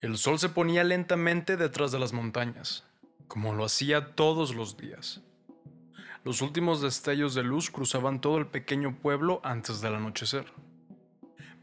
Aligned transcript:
El 0.00 0.16
sol 0.16 0.38
se 0.38 0.48
ponía 0.48 0.84
lentamente 0.84 1.56
detrás 1.56 1.90
de 1.90 1.98
las 1.98 2.12
montañas, 2.12 2.84
como 3.26 3.52
lo 3.52 3.64
hacía 3.64 4.14
todos 4.14 4.54
los 4.54 4.76
días. 4.76 5.22
Los 6.22 6.40
últimos 6.40 6.80
destellos 6.80 7.34
de 7.34 7.42
luz 7.42 7.68
cruzaban 7.68 8.20
todo 8.20 8.38
el 8.38 8.46
pequeño 8.46 8.96
pueblo 9.00 9.40
antes 9.42 9.80
del 9.80 9.96
anochecer. 9.96 10.52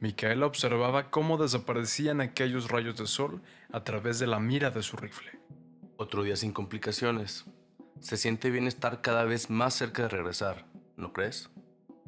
Micaela 0.01 0.47
observaba 0.47 1.11
cómo 1.11 1.37
desaparecían 1.37 2.19
aquellos 2.19 2.69
rayos 2.69 2.97
de 2.97 3.07
sol 3.07 3.41
a 3.71 3.85
través 3.85 4.19
de 4.19 4.28
la 4.28 4.42
mira 4.42 4.70
de 4.70 4.83
su 4.83 4.97
rifle. 4.97 5.40
Otro 5.96 6.24
día 6.24 6.36
sin 6.36 6.52
complicaciones. 6.52 7.46
Se 8.02 8.17
siente 8.17 8.49
bien 8.49 8.67
estar 8.67 8.99
cada 8.99 9.24
vez 9.24 9.49
más 9.49 9.76
cerca 9.76 10.02
de 10.02 10.10
regresar, 10.10 10.65
¿no 10.97 11.13
crees? 11.13 11.49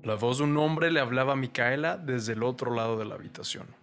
La 0.04 0.16
voz 0.16 0.40
de 0.40 0.44
un 0.44 0.58
hombre 0.58 0.92
le 0.92 1.00
hablaba 1.00 1.34
a 1.34 1.38
Micaela 1.38 1.96
desde 1.96 2.34
el 2.34 2.44
otro 2.44 2.76
lado 2.76 2.98
de 2.98 3.06
la 3.06 3.16
habitación. 3.16 3.77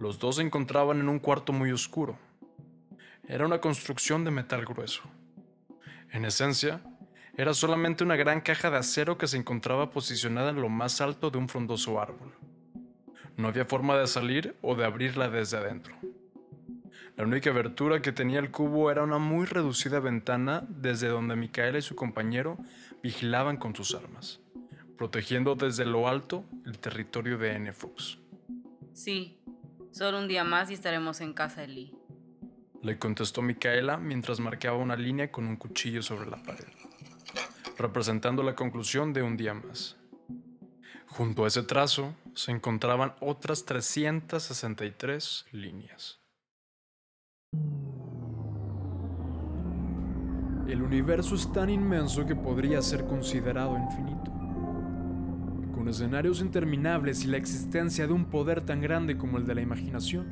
Los 0.00 0.18
dos 0.18 0.36
se 0.36 0.42
encontraban 0.42 0.98
en 0.98 1.10
un 1.10 1.18
cuarto 1.18 1.52
muy 1.52 1.72
oscuro. 1.72 2.16
Era 3.28 3.44
una 3.44 3.60
construcción 3.60 4.24
de 4.24 4.30
metal 4.30 4.64
grueso. 4.64 5.02
En 6.10 6.24
esencia, 6.24 6.80
era 7.36 7.52
solamente 7.52 8.02
una 8.02 8.16
gran 8.16 8.40
caja 8.40 8.70
de 8.70 8.78
acero 8.78 9.18
que 9.18 9.26
se 9.26 9.36
encontraba 9.36 9.90
posicionada 9.90 10.50
en 10.50 10.62
lo 10.62 10.70
más 10.70 11.02
alto 11.02 11.30
de 11.30 11.36
un 11.36 11.50
frondoso 11.50 12.00
árbol. 12.00 12.32
No 13.36 13.48
había 13.48 13.66
forma 13.66 13.94
de 13.98 14.06
salir 14.06 14.56
o 14.62 14.74
de 14.74 14.86
abrirla 14.86 15.28
desde 15.28 15.58
adentro. 15.58 15.94
La 17.18 17.24
única 17.24 17.50
abertura 17.50 18.00
que 18.00 18.10
tenía 18.10 18.38
el 18.38 18.50
cubo 18.50 18.90
era 18.90 19.02
una 19.02 19.18
muy 19.18 19.44
reducida 19.44 20.00
ventana 20.00 20.64
desde 20.66 21.08
donde 21.08 21.36
Micaela 21.36 21.76
y 21.76 21.82
su 21.82 21.94
compañero 21.94 22.56
vigilaban 23.02 23.58
con 23.58 23.76
sus 23.76 23.94
armas, 23.94 24.40
protegiendo 24.96 25.56
desde 25.56 25.84
lo 25.84 26.08
alto 26.08 26.46
el 26.64 26.78
territorio 26.78 27.36
de 27.36 27.52
N. 27.52 27.70
Fox. 27.74 28.16
Sí, 28.94 29.39
solo 29.90 30.18
un 30.18 30.28
día 30.28 30.44
más 30.44 30.70
y 30.70 30.74
estaremos 30.74 31.20
en 31.20 31.32
casa 31.32 31.62
de 31.62 31.68
Lee. 31.68 31.94
Le 32.82 32.98
contestó 32.98 33.42
Micaela 33.42 33.96
mientras 33.98 34.40
marcaba 34.40 34.78
una 34.78 34.96
línea 34.96 35.30
con 35.30 35.46
un 35.46 35.56
cuchillo 35.56 36.02
sobre 36.02 36.30
la 36.30 36.42
pared, 36.42 36.68
representando 37.76 38.42
la 38.42 38.54
conclusión 38.54 39.12
de 39.12 39.22
un 39.22 39.36
día 39.36 39.54
más. 39.54 39.96
Junto 41.08 41.44
a 41.44 41.48
ese 41.48 41.62
trazo 41.62 42.14
se 42.34 42.52
encontraban 42.52 43.14
otras 43.20 43.64
363 43.64 45.46
líneas. 45.52 46.20
El 50.68 50.82
universo 50.82 51.34
es 51.34 51.52
tan 51.52 51.68
inmenso 51.68 52.24
que 52.24 52.36
podría 52.36 52.80
ser 52.80 53.04
considerado 53.04 53.76
infinito. 53.76 54.39
Con 55.80 55.88
escenarios 55.88 56.42
interminables 56.42 57.24
y 57.24 57.28
la 57.28 57.38
existencia 57.38 58.06
de 58.06 58.12
un 58.12 58.26
poder 58.26 58.60
tan 58.60 58.82
grande 58.82 59.16
como 59.16 59.38
el 59.38 59.46
de 59.46 59.54
la 59.54 59.62
imaginación, 59.62 60.26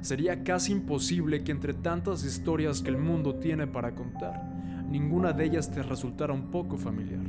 sería 0.00 0.42
casi 0.42 0.72
imposible 0.72 1.44
que 1.44 1.52
entre 1.52 1.72
tantas 1.72 2.24
historias 2.24 2.82
que 2.82 2.90
el 2.90 2.98
mundo 2.98 3.36
tiene 3.36 3.68
para 3.68 3.94
contar, 3.94 4.42
ninguna 4.90 5.32
de 5.32 5.44
ellas 5.44 5.70
te 5.70 5.84
resultara 5.84 6.32
un 6.32 6.50
poco 6.50 6.76
familiar. 6.76 7.22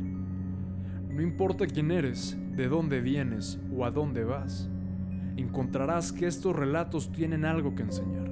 No 1.11 1.21
importa 1.21 1.67
quién 1.67 1.91
eres, 1.91 2.35
de 2.55 2.67
dónde 2.67 3.01
vienes 3.01 3.59
o 3.71 3.85
a 3.85 3.91
dónde 3.91 4.23
vas, 4.23 4.67
encontrarás 5.37 6.11
que 6.11 6.25
estos 6.25 6.55
relatos 6.55 7.11
tienen 7.11 7.45
algo 7.45 7.75
que 7.75 7.83
enseñar 7.83 8.29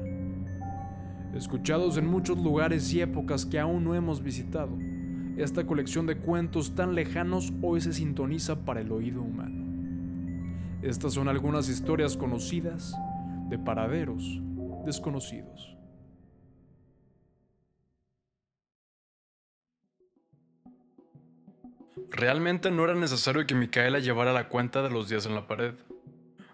escuchados 1.35 1.97
en 1.97 2.07
muchos 2.07 2.39
lugares 2.39 2.91
y 2.91 3.01
épocas 3.01 3.45
que 3.45 3.59
aún 3.59 3.83
no 3.83 3.93
hemos 3.93 4.23
visitado. 4.23 4.75
Esta 5.37 5.67
colección 5.67 6.07
de 6.07 6.17
cuentos 6.17 6.73
tan 6.73 6.95
lejanos 6.95 7.53
hoy 7.61 7.79
se 7.79 7.93
sintoniza 7.93 8.65
para 8.65 8.81
el 8.81 8.91
oído 8.91 9.21
humano. 9.21 9.67
Estas 10.81 11.13
son 11.13 11.27
algunas 11.27 11.69
historias 11.69 12.17
conocidas 12.17 12.95
de 13.47 13.59
paraderos 13.59 14.41
desconocidos. 14.83 15.77
Realmente 22.09 22.71
no 22.71 22.85
era 22.85 22.95
necesario 22.95 23.45
que 23.45 23.53
Micaela 23.53 23.99
llevara 23.99 24.33
la 24.33 24.49
cuenta 24.49 24.81
de 24.81 24.89
los 24.89 25.07
días 25.07 25.27
en 25.27 25.35
la 25.35 25.45
pared. 25.45 25.75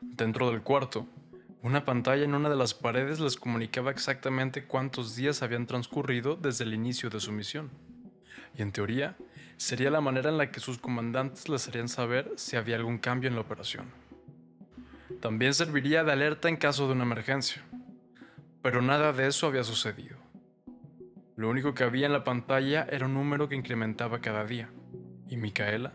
Dentro 0.01 0.51
del 0.51 0.61
cuarto, 0.61 1.07
una 1.61 1.85
pantalla 1.85 2.25
en 2.25 2.35
una 2.35 2.49
de 2.49 2.57
las 2.57 2.73
paredes 2.73 3.21
les 3.21 3.37
comunicaba 3.37 3.91
exactamente 3.91 4.65
cuántos 4.65 5.15
días 5.15 5.41
habían 5.41 5.67
transcurrido 5.67 6.35
desde 6.35 6.65
el 6.65 6.73
inicio 6.73 7.09
de 7.09 7.21
su 7.21 7.31
misión. 7.31 7.92
Y 8.57 8.61
en 8.61 8.71
teoría, 8.71 9.15
sería 9.57 9.89
la 9.89 10.01
manera 10.01 10.29
en 10.29 10.37
la 10.37 10.51
que 10.51 10.59
sus 10.59 10.77
comandantes 10.77 11.49
les 11.49 11.67
harían 11.67 11.89
saber 11.89 12.31
si 12.35 12.55
había 12.55 12.75
algún 12.75 12.97
cambio 12.97 13.29
en 13.29 13.35
la 13.35 13.41
operación. 13.41 13.85
También 15.21 15.53
serviría 15.53 16.03
de 16.03 16.11
alerta 16.11 16.49
en 16.49 16.57
caso 16.57 16.87
de 16.87 16.93
una 16.93 17.03
emergencia. 17.03 17.63
Pero 18.61 18.81
nada 18.81 19.13
de 19.13 19.27
eso 19.27 19.47
había 19.47 19.63
sucedido. 19.63 20.17
Lo 21.35 21.49
único 21.49 21.73
que 21.73 21.83
había 21.83 22.05
en 22.05 22.13
la 22.13 22.23
pantalla 22.23 22.87
era 22.89 23.05
un 23.05 23.13
número 23.13 23.49
que 23.49 23.55
incrementaba 23.55 24.19
cada 24.19 24.45
día. 24.45 24.69
Y 25.27 25.37
Micaela, 25.37 25.93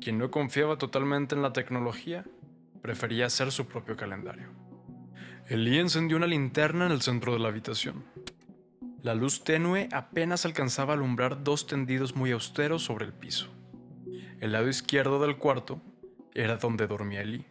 quien 0.00 0.18
no 0.18 0.30
confiaba 0.30 0.78
totalmente 0.78 1.34
en 1.34 1.42
la 1.42 1.52
tecnología, 1.52 2.24
prefería 2.80 3.26
hacer 3.26 3.52
su 3.52 3.66
propio 3.66 3.96
calendario. 3.96 4.48
Elí 5.48 5.78
encendió 5.78 6.16
una 6.16 6.26
linterna 6.26 6.86
en 6.86 6.92
el 6.92 7.02
centro 7.02 7.32
de 7.32 7.38
la 7.38 7.48
habitación. 7.48 8.04
La 9.02 9.16
luz 9.16 9.42
tenue 9.42 9.88
apenas 9.90 10.44
alcanzaba 10.46 10.92
a 10.92 10.96
alumbrar 10.96 11.42
dos 11.42 11.66
tendidos 11.66 12.14
muy 12.14 12.30
austeros 12.30 12.84
sobre 12.84 13.04
el 13.04 13.12
piso. 13.12 13.48
El 14.40 14.52
lado 14.52 14.68
izquierdo 14.68 15.20
del 15.20 15.38
cuarto 15.38 15.82
era 16.34 16.56
donde 16.56 16.86
dormía 16.86 17.22
Elí. 17.22 17.44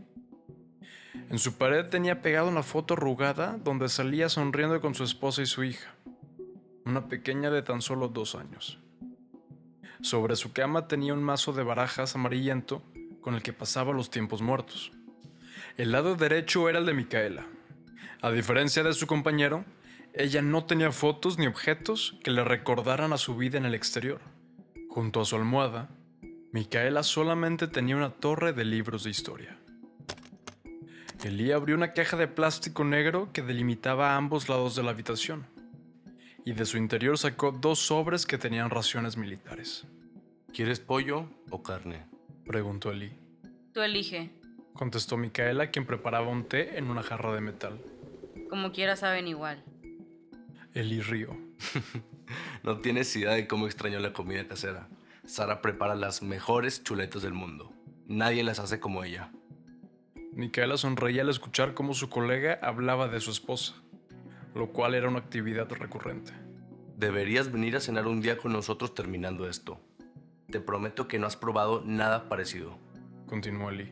En 1.30 1.40
su 1.40 1.58
pared 1.58 1.88
tenía 1.88 2.22
pegada 2.22 2.48
una 2.48 2.64
foto 2.64 2.94
arrugada 2.94 3.58
donde 3.62 3.90
salía 3.90 4.30
sonriendo 4.30 4.80
con 4.80 4.96
su 4.96 5.04
esposa 5.04 5.42
y 5.42 5.46
su 5.46 5.66
hija, 5.66 5.94
una 6.86 7.10
pequeña 7.10 7.52
de 7.52 7.62
tan 7.62 7.82
solo 7.82 8.08
dos 8.08 8.36
años. 8.36 8.80
Sobre 10.02 10.38
su 10.38 10.54
cama 10.54 10.88
tenía 10.88 11.14
un 11.14 11.24
mazo 11.24 11.52
de 11.52 11.64
barajas 11.64 12.16
amarillento 12.16 12.82
con 13.20 13.36
el 13.36 13.44
que 13.44 13.52
pasaba 13.52 13.92
los 13.92 14.10
tiempos 14.10 14.42
muertos. 14.42 14.94
El 15.76 15.92
lado 15.92 16.16
derecho 16.16 16.70
era 16.70 16.80
el 16.80 16.86
de 16.86 16.94
Micaela, 16.94 17.46
a 18.22 18.32
diferencia 18.32 18.84
de 18.84 18.94
su 18.94 19.06
compañero, 19.06 19.66
ella 20.14 20.42
no 20.42 20.66
tenía 20.66 20.92
fotos 20.92 21.38
ni 21.38 21.48
objetos 21.48 22.18
que 22.24 22.32
le 22.32 22.44
recordaran 22.44 23.14
a 23.14 23.18
su 23.18 23.38
vida 23.38 23.58
en 23.58 23.66
el 23.66 23.74
exterior. 23.74 24.20
Junto 24.90 25.22
a 25.22 25.26
su 25.26 25.38
almohada, 25.38 25.90
Micaela 26.52 27.04
solamente 27.04 27.68
tenía 27.68 27.96
una 27.96 28.10
torre 28.10 28.52
de 28.52 28.66
libros 28.66 29.06
de 29.06 29.10
historia. 29.10 29.58
Elí 31.24 31.52
abrió 31.52 31.76
una 31.76 31.94
caja 31.94 32.18
de 32.18 32.28
plástico 32.28 32.84
negro 32.84 33.30
que 33.32 33.42
delimitaba 33.42 34.18
ambos 34.18 34.50
lados 34.50 34.76
de 34.76 34.84
la 34.84 34.92
habitación, 34.92 35.46
y 36.44 36.54
de 36.54 36.66
su 36.66 36.78
interior 36.78 37.18
sacó 37.18 37.52
dos 37.52 37.80
sobres 37.80 38.26
que 38.26 38.38
tenían 38.38 38.70
raciones 38.70 39.16
militares. 39.16 39.86
¿Quieres 40.54 40.80
pollo 40.80 41.30
o 41.52 41.64
carne? 41.64 42.06
preguntó 42.46 42.92
Elí. 42.92 43.14
Tú 43.74 43.82
elige. 43.82 44.32
Contestó 44.74 45.16
Micaela, 45.16 45.72
quien 45.72 45.86
preparaba 45.86 46.28
un 46.28 46.44
té 46.44 46.78
en 46.78 46.90
una 46.90 47.04
jarra 47.04 47.34
de 47.34 47.42
metal. 47.42 47.80
Como 48.50 48.74
quiera 48.74 48.98
saben 48.98 49.28
igual. 49.28 49.64
Eli 50.74 51.02
río. 51.02 51.36
no 52.64 52.80
tienes 52.80 53.14
idea 53.18 53.32
de 53.32 53.46
cómo 53.46 53.66
extraño 53.66 54.00
la 54.00 54.14
comida 54.14 54.48
casera. 54.48 54.88
Sara 55.26 55.62
prepara 55.62 55.96
las 55.96 56.22
mejores 56.22 56.84
chuletas 56.84 57.22
del 57.22 57.34
mundo. 57.34 57.74
Nadie 58.08 58.44
las 58.44 58.60
hace 58.60 58.80
como 58.80 59.04
ella. 59.04 59.32
Micaela 60.34 60.78
sonreía 60.78 61.24
al 61.24 61.30
escuchar 61.30 61.74
cómo 61.74 61.94
su 61.94 62.10
colega 62.10 62.58
hablaba 62.62 63.10
de 63.10 63.20
su 63.20 63.32
esposa, 63.32 63.76
lo 64.56 64.72
cual 64.72 64.96
era 64.96 65.10
una 65.10 65.20
actividad 65.20 65.70
recurrente. 65.70 66.32
Deberías 66.96 67.52
venir 67.52 67.76
a 67.76 67.82
cenar 67.82 68.08
un 68.08 68.22
día 68.22 68.38
con 68.38 68.54
nosotros 68.54 68.96
terminando 68.96 69.50
esto. 69.50 69.82
Te 70.50 70.62
prometo 70.62 71.08
que 71.08 71.20
no 71.20 71.28
has 71.28 71.36
probado 71.36 71.84
nada 71.86 72.30
parecido. 72.30 72.78
Continuó 73.28 73.72
Eli. 73.72 73.92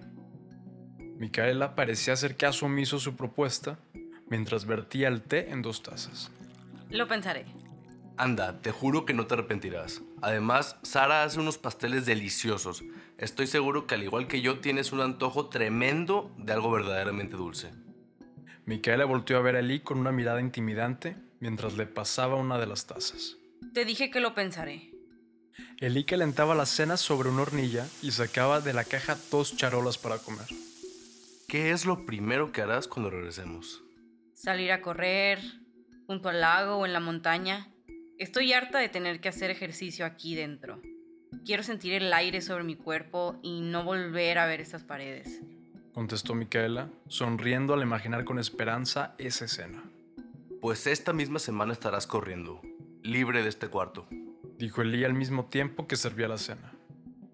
Micaela 1.18 1.76
parecía 1.76 2.14
hacer 2.14 2.38
caso 2.38 2.68
omiso 2.68 2.96
a 2.96 3.00
su 3.00 3.18
propuesta 3.18 3.80
mientras 4.30 4.66
vertía 4.66 5.10
el 5.10 5.22
té 5.22 5.52
en 5.52 5.62
dos 5.62 5.84
tazas. 5.84 6.32
Lo 6.90 7.08
pensaré. 7.08 7.46
Anda, 8.18 8.62
te 8.62 8.72
juro 8.72 9.06
que 9.06 9.14
no 9.14 9.28
te 9.28 9.36
arrepentirás. 9.36 10.02
Además, 10.22 10.78
Sara 10.82 11.24
hace 11.24 11.40
unos 11.40 11.58
pasteles 11.58 12.06
deliciosos. 12.06 12.84
Estoy 13.18 13.48
seguro 13.48 13.88
que 13.88 13.96
al 13.96 14.04
igual 14.04 14.28
que 14.28 14.42
yo 14.42 14.60
tienes 14.60 14.92
un 14.92 15.02
antojo 15.02 15.48
tremendo 15.48 16.34
de 16.38 16.52
algo 16.52 16.72
verdaderamente 16.72 17.38
dulce. 17.38 17.72
Micaela 18.66 19.06
volteó 19.06 19.38
a 19.38 19.42
ver 19.42 19.56
a 19.56 19.60
Eli 19.60 19.80
con 19.80 20.00
una 20.00 20.12
mirada 20.12 20.42
intimidante 20.42 21.16
mientras 21.40 21.78
le 21.78 21.86
pasaba 21.86 22.36
una 22.36 22.58
de 22.58 22.68
las 22.68 22.88
tazas. 22.88 23.38
Te 23.74 23.86
dije 23.86 24.12
que 24.12 24.20
lo 24.20 24.36
pensaré. 24.36 24.92
Eli 25.80 26.04
calentaba 26.04 26.56
las 26.56 26.70
cenas 26.70 27.00
sobre 27.00 27.30
una 27.30 27.44
hornilla 27.44 27.88
y 28.02 28.12
sacaba 28.12 28.60
de 28.60 28.74
la 28.74 28.84
caja 28.84 29.18
dos 29.32 29.56
charolas 29.56 29.98
para 29.98 30.18
comer. 30.18 30.48
¿Qué 31.48 31.72
es 31.72 31.86
lo 31.86 32.06
primero 32.06 32.52
que 32.52 32.62
harás 32.62 32.88
cuando 32.88 33.10
regresemos? 33.10 33.82
salir 34.40 34.72
a 34.72 34.82
correr 34.82 35.40
junto 36.10 36.30
al 36.30 36.42
lago 36.42 36.78
o 36.78 36.88
en 36.88 36.94
la 36.94 37.00
montaña. 37.00 37.68
Estoy 38.18 38.52
harta 38.52 38.80
de 38.80 38.90
tener 38.90 39.22
que 39.22 39.30
hacer 39.30 39.52
ejercicio 39.52 40.08
aquí 40.08 40.34
dentro. 40.34 40.82
Quiero 41.46 41.62
sentir 41.62 41.94
el 41.94 42.12
aire 42.12 42.42
sobre 42.42 42.64
mi 42.64 42.76
cuerpo 42.76 43.38
y 43.44 43.62
no 43.62 43.84
volver 43.84 44.40
a 44.40 44.48
ver 44.48 44.60
estas 44.60 44.84
paredes. 44.84 45.40
Contestó 45.94 46.34
Micaela, 46.34 46.90
sonriendo 47.10 47.76
al 47.76 47.84
imaginar 47.84 48.26
con 48.26 48.40
esperanza 48.40 49.14
esa 49.20 49.46
escena. 49.46 49.84
Pues 50.60 50.88
esta 50.88 51.14
misma 51.14 51.38
semana 51.38 51.74
estarás 51.74 52.08
corriendo, 52.08 52.60
libre 53.04 53.44
de 53.44 53.50
este 53.50 53.68
cuarto. 53.68 54.08
Dijo 54.58 54.82
Elí 54.82 55.06
al 55.06 55.14
mismo 55.14 55.46
tiempo 55.46 55.86
que 55.86 55.96
servía 55.96 56.28
la 56.28 56.40
cena. 56.40 56.74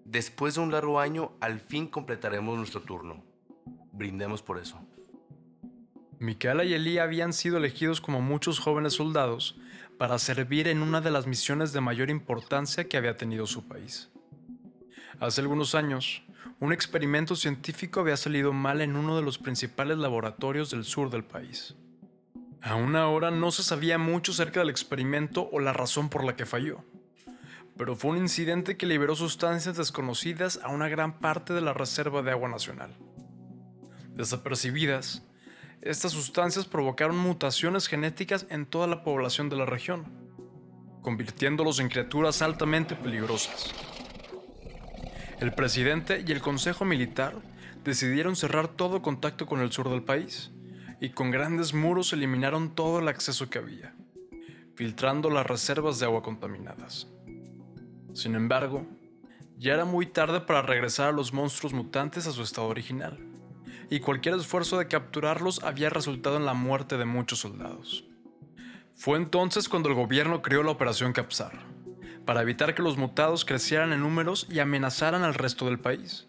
Después 0.04 0.56
de 0.56 0.60
un 0.60 0.70
largo 0.70 1.00
año, 1.00 1.32
al 1.40 1.60
fin 1.60 1.86
completaremos 1.86 2.58
nuestro 2.58 2.82
turno. 2.82 3.24
Brindemos 3.92 4.42
por 4.42 4.58
eso. 4.58 4.78
Micaela 6.18 6.64
y 6.64 6.72
Elí 6.72 6.98
habían 6.98 7.32
sido 7.32 7.58
elegidos 7.58 8.00
como 8.00 8.22
muchos 8.22 8.58
jóvenes 8.58 8.94
soldados 8.94 9.56
para 9.98 10.18
servir 10.18 10.68
en 10.68 10.82
una 10.82 11.00
de 11.00 11.10
las 11.10 11.26
misiones 11.26 11.72
de 11.72 11.80
mayor 11.80 12.10
importancia 12.10 12.88
que 12.88 12.96
había 12.96 13.16
tenido 13.16 13.46
su 13.46 13.66
país. 13.66 14.10
Hace 15.20 15.40
algunos 15.40 15.74
años, 15.74 16.22
un 16.58 16.72
experimento 16.72 17.36
científico 17.36 18.00
había 18.00 18.16
salido 18.16 18.52
mal 18.52 18.80
en 18.80 18.96
uno 18.96 19.16
de 19.16 19.22
los 19.22 19.36
principales 19.36 19.98
laboratorios 19.98 20.70
del 20.70 20.84
sur 20.84 21.10
del 21.10 21.24
país. 21.24 21.74
Aún 22.62 22.96
ahora 22.96 23.30
no 23.30 23.50
se 23.50 23.62
sabía 23.62 23.98
mucho 23.98 24.32
acerca 24.32 24.60
del 24.60 24.70
experimento 24.70 25.48
o 25.52 25.60
la 25.60 25.72
razón 25.72 26.08
por 26.08 26.24
la 26.24 26.34
que 26.34 26.46
falló, 26.46 26.82
pero 27.76 27.94
fue 27.94 28.12
un 28.12 28.18
incidente 28.18 28.76
que 28.76 28.86
liberó 28.86 29.14
sustancias 29.14 29.76
desconocidas 29.76 30.60
a 30.62 30.68
una 30.68 30.88
gran 30.88 31.18
parte 31.18 31.52
de 31.52 31.60
la 31.60 31.74
Reserva 31.74 32.22
de 32.22 32.30
Agua 32.30 32.48
Nacional. 32.48 32.96
Desapercibidas, 34.14 35.25
estas 35.88 36.12
sustancias 36.12 36.66
provocaron 36.66 37.16
mutaciones 37.16 37.86
genéticas 37.86 38.46
en 38.50 38.66
toda 38.66 38.86
la 38.86 39.04
población 39.04 39.48
de 39.48 39.56
la 39.56 39.66
región, 39.66 40.04
convirtiéndolos 41.00 41.78
en 41.78 41.88
criaturas 41.88 42.42
altamente 42.42 42.96
peligrosas. 42.96 43.72
El 45.38 45.52
presidente 45.52 46.24
y 46.26 46.32
el 46.32 46.40
Consejo 46.40 46.84
Militar 46.84 47.34
decidieron 47.84 48.34
cerrar 48.34 48.68
todo 48.68 49.00
contacto 49.00 49.46
con 49.46 49.60
el 49.60 49.70
sur 49.70 49.88
del 49.88 50.02
país 50.02 50.50
y 51.00 51.10
con 51.10 51.30
grandes 51.30 51.72
muros 51.72 52.12
eliminaron 52.12 52.74
todo 52.74 52.98
el 52.98 53.06
acceso 53.06 53.48
que 53.48 53.58
había, 53.58 53.94
filtrando 54.74 55.30
las 55.30 55.46
reservas 55.46 56.00
de 56.00 56.06
agua 56.06 56.22
contaminadas. 56.22 57.06
Sin 58.12 58.34
embargo, 58.34 58.86
ya 59.56 59.74
era 59.74 59.84
muy 59.84 60.06
tarde 60.06 60.40
para 60.40 60.62
regresar 60.62 61.10
a 61.10 61.12
los 61.12 61.32
monstruos 61.32 61.72
mutantes 61.72 62.26
a 62.26 62.32
su 62.32 62.42
estado 62.42 62.66
original 62.66 63.35
y 63.90 64.00
cualquier 64.00 64.34
esfuerzo 64.34 64.78
de 64.78 64.88
capturarlos 64.88 65.62
había 65.62 65.90
resultado 65.90 66.36
en 66.36 66.46
la 66.46 66.54
muerte 66.54 66.96
de 66.96 67.04
muchos 67.04 67.40
soldados. 67.40 68.04
Fue 68.94 69.18
entonces 69.18 69.68
cuando 69.68 69.88
el 69.88 69.94
gobierno 69.94 70.42
creó 70.42 70.62
la 70.62 70.70
Operación 70.70 71.12
Capsar, 71.12 71.52
para 72.24 72.42
evitar 72.42 72.74
que 72.74 72.82
los 72.82 72.96
mutados 72.96 73.44
crecieran 73.44 73.92
en 73.92 74.00
números 74.00 74.46
y 74.50 74.58
amenazaran 74.58 75.22
al 75.22 75.34
resto 75.34 75.66
del 75.66 75.78
país. 75.78 76.26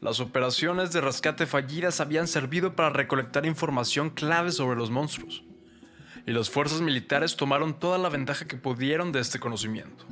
Las 0.00 0.20
operaciones 0.20 0.92
de 0.92 1.00
rescate 1.00 1.46
fallidas 1.46 2.00
habían 2.00 2.28
servido 2.28 2.76
para 2.76 2.90
recolectar 2.90 3.46
información 3.46 4.10
clave 4.10 4.52
sobre 4.52 4.76
los 4.76 4.90
monstruos, 4.90 5.44
y 6.26 6.32
las 6.32 6.50
fuerzas 6.50 6.82
militares 6.82 7.36
tomaron 7.36 7.78
toda 7.78 7.96
la 7.96 8.08
ventaja 8.08 8.46
que 8.46 8.56
pudieron 8.56 9.12
de 9.12 9.20
este 9.20 9.40
conocimiento. 9.40 10.04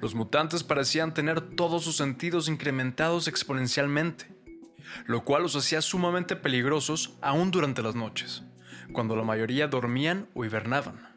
Los 0.00 0.14
mutantes 0.14 0.62
parecían 0.62 1.14
tener 1.14 1.40
todos 1.40 1.82
sus 1.82 1.96
sentidos 1.96 2.48
incrementados 2.48 3.26
exponencialmente, 3.26 4.26
lo 5.06 5.24
cual 5.24 5.42
los 5.42 5.56
hacía 5.56 5.80
sumamente 5.80 6.36
peligrosos 6.36 7.16
aún 7.20 7.50
durante 7.50 7.82
las 7.82 7.94
noches, 7.94 8.42
cuando 8.92 9.16
la 9.16 9.22
mayoría 9.24 9.68
dormían 9.68 10.28
o 10.34 10.44
hibernaban. 10.44 11.14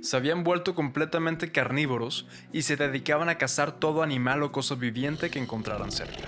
Se 0.00 0.16
habían 0.16 0.44
vuelto 0.44 0.74
completamente 0.74 1.50
carnívoros 1.50 2.26
y 2.52 2.62
se 2.62 2.76
dedicaban 2.76 3.28
a 3.28 3.38
cazar 3.38 3.72
todo 3.72 4.02
animal 4.02 4.42
o 4.42 4.52
cosa 4.52 4.74
viviente 4.74 5.30
que 5.30 5.38
encontraran 5.38 5.90
cerca. 5.90 6.24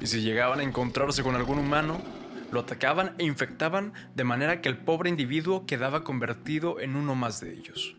Y 0.00 0.06
si 0.06 0.22
llegaban 0.22 0.60
a 0.60 0.64
encontrarse 0.64 1.22
con 1.22 1.34
algún 1.34 1.58
humano, 1.58 2.00
lo 2.50 2.60
atacaban 2.60 3.14
e 3.18 3.24
infectaban 3.24 3.92
de 4.14 4.24
manera 4.24 4.60
que 4.60 4.68
el 4.68 4.78
pobre 4.78 5.10
individuo 5.10 5.66
quedaba 5.66 6.04
convertido 6.04 6.80
en 6.80 6.96
uno 6.96 7.14
más 7.14 7.40
de 7.40 7.52
ellos. 7.52 7.97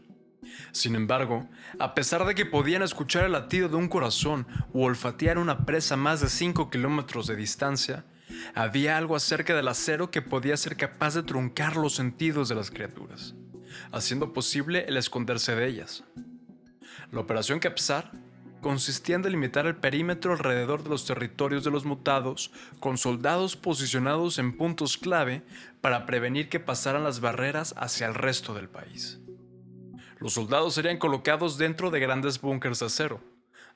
Sin 0.72 0.96
embargo, 0.96 1.48
a 1.80 1.94
pesar 1.94 2.26
de 2.26 2.36
que 2.36 2.46
podían 2.46 2.82
escuchar 2.82 3.26
el 3.26 3.32
latido 3.34 3.70
de 3.70 3.76
un 3.76 3.88
corazón 3.88 4.48
o 4.74 4.84
olfatear 4.84 5.38
una 5.38 5.66
presa 5.66 5.96
a 5.96 5.98
más 5.98 6.22
de 6.22 6.30
5 6.30 6.70
kilómetros 6.70 7.28
de 7.28 7.36
distancia, 7.36 8.06
había 8.54 8.98
algo 8.98 9.16
acerca 9.16 9.56
del 9.56 9.68
acero 9.68 10.12
que 10.12 10.22
podía 10.22 10.58
ser 10.58 10.78
capaz 10.78 11.16
de 11.16 11.24
truncar 11.24 11.76
los 11.76 11.96
sentidos 11.96 12.50
de 12.50 12.56
las 12.56 12.72
criaturas, 12.72 13.36
haciendo 13.92 14.34
posible 14.34 14.86
el 14.88 14.98
esconderse 14.98 15.56
de 15.56 15.68
ellas. 15.68 16.04
La 17.12 17.20
operación 17.20 17.60
Capsar 17.60 18.12
consistía 18.62 19.16
en 19.16 19.22
delimitar 19.22 19.66
el 19.66 19.76
perímetro 19.76 20.34
alrededor 20.34 20.84
de 20.84 20.90
los 20.90 21.06
territorios 21.06 21.64
de 21.64 21.72
los 21.72 21.86
mutados 21.86 22.52
con 22.80 22.98
soldados 22.98 23.56
posicionados 23.56 24.38
en 24.38 24.56
puntos 24.58 24.98
clave 24.98 25.44
para 25.82 26.06
prevenir 26.06 26.50
que 26.50 26.60
pasaran 26.60 27.04
las 27.04 27.22
barreras 27.22 27.74
hacia 27.78 28.08
el 28.08 28.16
resto 28.16 28.54
del 28.54 28.70
país. 28.70 29.20
Los 30.20 30.34
soldados 30.34 30.74
serían 30.74 30.98
colocados 30.98 31.58
dentro 31.58 31.92
de 31.92 32.00
grandes 32.00 32.42
búnkers 32.42 32.80
de 32.80 32.88
acero, 32.88 33.22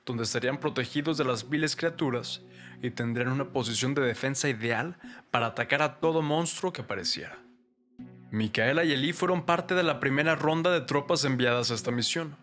donde 0.04 0.24
estarían 0.24 0.58
protegidos 0.58 1.16
de 1.16 1.24
las 1.24 1.48
viles 1.48 1.74
criaturas 1.74 2.42
y 2.82 2.90
tendrían 2.90 3.32
una 3.32 3.46
posición 3.46 3.94
de 3.94 4.02
defensa 4.02 4.48
ideal 4.48 4.98
para 5.30 5.46
atacar 5.46 5.80
a 5.80 6.00
todo 6.00 6.20
monstruo 6.20 6.72
que 6.72 6.82
apareciera. 6.82 7.38
Micaela 8.30 8.84
y 8.84 8.92
Eli 8.92 9.12
fueron 9.12 9.46
parte 9.46 9.74
de 9.74 9.84
la 9.84 10.00
primera 10.00 10.34
ronda 10.34 10.70
de 10.70 10.82
tropas 10.82 11.24
enviadas 11.24 11.70
a 11.70 11.74
esta 11.74 11.90
misión. 11.90 12.36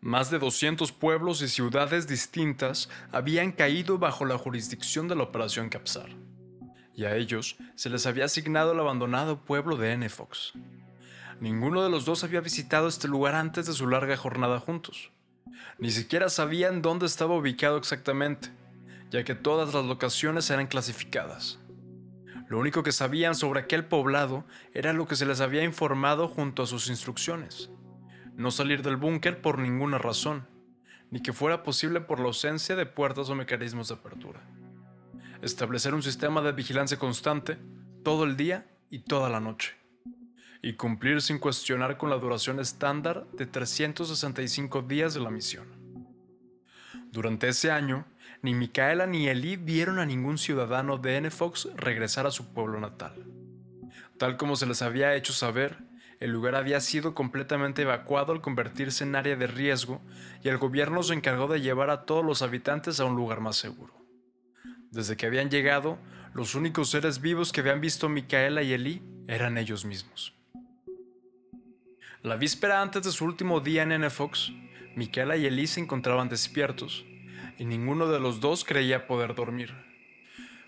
Más 0.00 0.30
de 0.30 0.38
200 0.38 0.92
pueblos 0.92 1.42
y 1.42 1.48
ciudades 1.48 2.06
distintas 2.06 2.88
habían 3.10 3.50
caído 3.50 3.98
bajo 3.98 4.24
la 4.24 4.38
jurisdicción 4.38 5.08
de 5.08 5.16
la 5.16 5.24
Operación 5.24 5.68
Capsar, 5.68 6.10
y 6.94 7.04
a 7.06 7.16
ellos 7.16 7.56
se 7.74 7.90
les 7.90 8.06
había 8.06 8.26
asignado 8.26 8.72
el 8.72 8.78
abandonado 8.78 9.40
pueblo 9.40 9.76
de 9.76 9.92
Enefox. 9.92 10.52
Ninguno 11.40 11.82
de 11.82 11.90
los 11.90 12.06
dos 12.06 12.24
había 12.24 12.40
visitado 12.40 12.88
este 12.88 13.08
lugar 13.08 13.34
antes 13.34 13.66
de 13.66 13.74
su 13.74 13.86
larga 13.86 14.16
jornada 14.16 14.58
juntos. 14.58 15.10
Ni 15.78 15.90
siquiera 15.90 16.30
sabían 16.30 16.80
dónde 16.80 17.04
estaba 17.04 17.34
ubicado 17.34 17.76
exactamente, 17.76 18.48
ya 19.10 19.22
que 19.22 19.34
todas 19.34 19.74
las 19.74 19.84
locaciones 19.84 20.48
eran 20.48 20.66
clasificadas. 20.66 21.58
Lo 22.48 22.58
único 22.58 22.82
que 22.82 22.92
sabían 22.92 23.34
sobre 23.34 23.60
aquel 23.60 23.84
poblado 23.84 24.46
era 24.72 24.94
lo 24.94 25.06
que 25.06 25.16
se 25.16 25.26
les 25.26 25.42
había 25.42 25.62
informado 25.62 26.26
junto 26.26 26.62
a 26.62 26.66
sus 26.66 26.88
instrucciones. 26.88 27.70
No 28.34 28.50
salir 28.50 28.82
del 28.82 28.96
búnker 28.96 29.42
por 29.42 29.58
ninguna 29.58 29.98
razón, 29.98 30.48
ni 31.10 31.20
que 31.20 31.34
fuera 31.34 31.62
posible 31.62 32.00
por 32.00 32.18
la 32.18 32.26
ausencia 32.26 32.76
de 32.76 32.86
puertas 32.86 33.28
o 33.28 33.34
mecanismos 33.34 33.88
de 33.88 33.94
apertura. 33.94 34.40
Establecer 35.42 35.92
un 35.92 36.02
sistema 36.02 36.40
de 36.40 36.52
vigilancia 36.52 36.98
constante 36.98 37.58
todo 38.02 38.24
el 38.24 38.38
día 38.38 38.66
y 38.88 39.00
toda 39.00 39.28
la 39.28 39.40
noche 39.40 39.85
y 40.66 40.72
cumplir 40.72 41.22
sin 41.22 41.38
cuestionar 41.38 41.96
con 41.96 42.10
la 42.10 42.18
duración 42.18 42.58
estándar 42.58 43.24
de 43.34 43.46
365 43.46 44.82
días 44.82 45.14
de 45.14 45.20
la 45.20 45.30
misión. 45.30 45.68
Durante 47.12 47.46
ese 47.46 47.70
año, 47.70 48.04
ni 48.42 48.52
Micaela 48.52 49.06
ni 49.06 49.28
Eli 49.28 49.54
vieron 49.54 50.00
a 50.00 50.06
ningún 50.06 50.38
ciudadano 50.38 50.98
de 50.98 51.18
N-Fox 51.18 51.68
regresar 51.76 52.26
a 52.26 52.32
su 52.32 52.52
pueblo 52.52 52.80
natal. 52.80 53.14
Tal 54.18 54.36
como 54.36 54.56
se 54.56 54.66
les 54.66 54.82
había 54.82 55.14
hecho 55.14 55.32
saber, 55.32 55.78
el 56.18 56.32
lugar 56.32 56.56
había 56.56 56.80
sido 56.80 57.14
completamente 57.14 57.82
evacuado 57.82 58.32
al 58.32 58.40
convertirse 58.40 59.04
en 59.04 59.14
área 59.14 59.36
de 59.36 59.46
riesgo 59.46 60.00
y 60.42 60.48
el 60.48 60.58
gobierno 60.58 61.04
se 61.04 61.14
encargó 61.14 61.46
de 61.46 61.60
llevar 61.60 61.90
a 61.90 62.06
todos 62.06 62.24
los 62.24 62.42
habitantes 62.42 62.98
a 62.98 63.04
un 63.04 63.14
lugar 63.14 63.40
más 63.40 63.54
seguro. 63.54 63.94
Desde 64.90 65.16
que 65.16 65.26
habían 65.26 65.48
llegado, 65.48 65.96
los 66.34 66.56
únicos 66.56 66.90
seres 66.90 67.20
vivos 67.20 67.52
que 67.52 67.60
habían 67.60 67.80
visto 67.80 68.08
Micaela 68.08 68.64
y 68.64 68.72
Eli 68.72 69.04
eran 69.28 69.58
ellos 69.58 69.84
mismos. 69.84 70.35
La 72.26 72.34
víspera 72.34 72.82
antes 72.82 73.04
de 73.04 73.12
su 73.12 73.24
último 73.24 73.60
día 73.60 73.84
en 73.84 74.00
NFox, 74.00 74.50
Michaela 74.96 75.36
y 75.36 75.46
Elise 75.46 75.74
se 75.74 75.80
encontraban 75.80 76.28
despiertos, 76.28 77.04
y 77.56 77.64
ninguno 77.64 78.08
de 78.08 78.18
los 78.18 78.40
dos 78.40 78.64
creía 78.64 79.06
poder 79.06 79.36
dormir. 79.36 79.72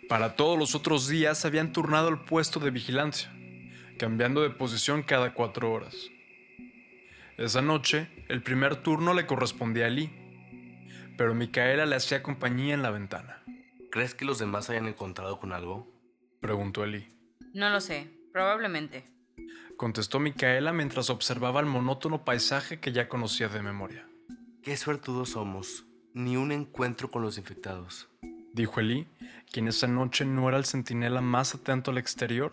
Para 0.08 0.36
todos 0.36 0.56
los 0.56 0.76
otros 0.76 1.08
días 1.08 1.44
habían 1.44 1.72
turnado 1.72 2.10
el 2.10 2.20
puesto 2.20 2.60
de 2.60 2.70
vigilancia, 2.70 3.32
cambiando 3.98 4.42
de 4.42 4.50
posición 4.50 5.02
cada 5.02 5.34
cuatro 5.34 5.72
horas. 5.72 5.96
Esa 7.38 7.60
noche, 7.60 8.08
el 8.28 8.40
primer 8.40 8.76
turno 8.76 9.12
le 9.12 9.26
correspondía 9.26 9.86
a 9.86 9.90
Lee, 9.90 10.12
pero 11.16 11.34
Micaela 11.34 11.86
le 11.86 11.96
hacía 11.96 12.22
compañía 12.22 12.74
en 12.74 12.82
la 12.82 12.92
ventana. 12.92 13.42
¿Crees 13.90 14.14
que 14.14 14.24
los 14.24 14.38
demás 14.38 14.70
hayan 14.70 14.86
encontrado 14.86 15.40
con 15.40 15.52
algo? 15.52 15.92
Preguntó 16.40 16.84
Eli. 16.84 17.08
No 17.52 17.68
lo 17.68 17.80
sé, 17.80 18.08
probablemente 18.32 19.17
contestó 19.76 20.20
Micaela 20.20 20.72
mientras 20.72 21.10
observaba 21.10 21.60
el 21.60 21.66
monótono 21.66 22.24
paisaje 22.24 22.80
que 22.80 22.92
ya 22.92 23.08
conocía 23.08 23.48
de 23.48 23.62
memoria. 23.62 24.08
Qué 24.62 24.76
suertudos 24.76 25.30
somos. 25.30 25.84
Ni 26.14 26.36
un 26.36 26.52
encuentro 26.52 27.10
con 27.10 27.22
los 27.22 27.38
infectados. 27.38 28.08
Dijo 28.52 28.80
Eli, 28.80 29.06
quien 29.52 29.68
esa 29.68 29.86
noche 29.86 30.24
no 30.24 30.48
era 30.48 30.58
el 30.58 30.64
centinela 30.64 31.20
más 31.20 31.54
atento 31.54 31.90
al 31.90 31.98
exterior 31.98 32.52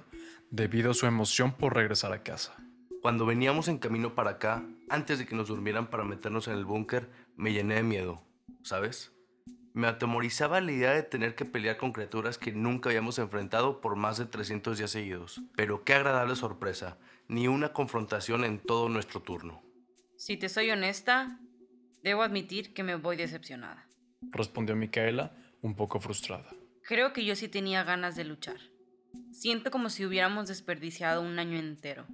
debido 0.52 0.92
a 0.92 0.94
su 0.94 1.08
emoción 1.08 1.54
por 1.54 1.74
regresar 1.74 2.14
a 2.14 2.22
casa. 2.22 2.56
Cuando 3.02 3.26
veníamos 3.26 3.68
en 3.68 3.80
camino 3.80 4.14
para 4.14 4.32
acá, 4.32 4.64
antes 4.90 5.20
de 5.20 5.26
que 5.26 5.36
nos 5.36 5.48
durmieran 5.48 5.90
para 5.90 6.04
meternos 6.04 6.48
en 6.48 6.54
el 6.54 6.66
búnker, 6.66 7.10
me 7.36 7.54
llené 7.54 7.76
de 7.76 7.84
miedo, 7.84 8.22
¿sabes? 8.64 9.15
Me 9.76 9.88
atemorizaba 9.88 10.62
la 10.62 10.72
idea 10.72 10.94
de 10.94 11.04
tener 11.04 11.36
que 11.36 11.44
pelear 11.44 11.76
con 11.76 11.92
criaturas 11.92 12.38
que 12.38 12.54
nunca 12.54 12.88
habíamos 12.88 13.20
enfrentado 13.20 13.82
por 13.82 13.98
más 13.98 14.18
de 14.18 14.26
300 14.26 14.78
días 14.78 14.90
seguidos. 14.90 15.42
Pero 15.54 15.84
qué 15.84 15.94
agradable 15.94 16.38
sorpresa 16.38 16.98
ni 17.28 17.50
una 17.50 17.74
confrontación 17.74 18.46
en 18.46 18.60
todo 18.60 18.88
nuestro 18.88 19.22
turno. 19.22 19.62
Si 20.16 20.38
te 20.38 20.48
soy 20.48 20.72
honesta, 20.72 21.42
debo 22.02 22.24
admitir 22.24 22.74
que 22.74 22.84
me 22.84 22.96
voy 22.96 23.18
decepcionada. 23.18 23.86
Respondió 24.22 24.78
Micaela, 24.78 25.36
un 25.62 25.76
poco 25.76 26.00
frustrada. 26.00 26.48
Creo 26.84 27.12
que 27.12 27.26
yo 27.26 27.36
sí 27.36 27.50
tenía 27.50 27.84
ganas 27.84 28.16
de 28.16 28.24
luchar. 28.24 28.62
Siento 29.32 29.72
como 29.72 29.90
si 29.90 30.06
hubiéramos 30.06 30.48
desperdiciado 30.48 31.22
un 31.22 31.38
año 31.38 31.60
entero. 31.60 32.08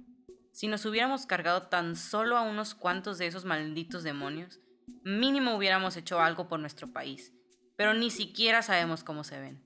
Si 0.50 0.66
nos 0.66 0.84
hubiéramos 0.84 1.26
cargado 1.26 1.68
tan 1.68 1.94
solo 1.94 2.36
a 2.36 2.42
unos 2.42 2.74
cuantos 2.74 3.18
de 3.18 3.28
esos 3.28 3.44
malditos 3.44 4.02
demonios, 4.02 4.58
mínimo 5.04 5.54
hubiéramos 5.54 5.96
hecho 5.96 6.20
algo 6.20 6.48
por 6.48 6.58
nuestro 6.58 6.92
país. 6.92 7.32
Pero 7.76 7.94
ni 7.94 8.10
siquiera 8.10 8.62
sabemos 8.62 9.04
cómo 9.04 9.24
se 9.24 9.40
ven. 9.40 9.62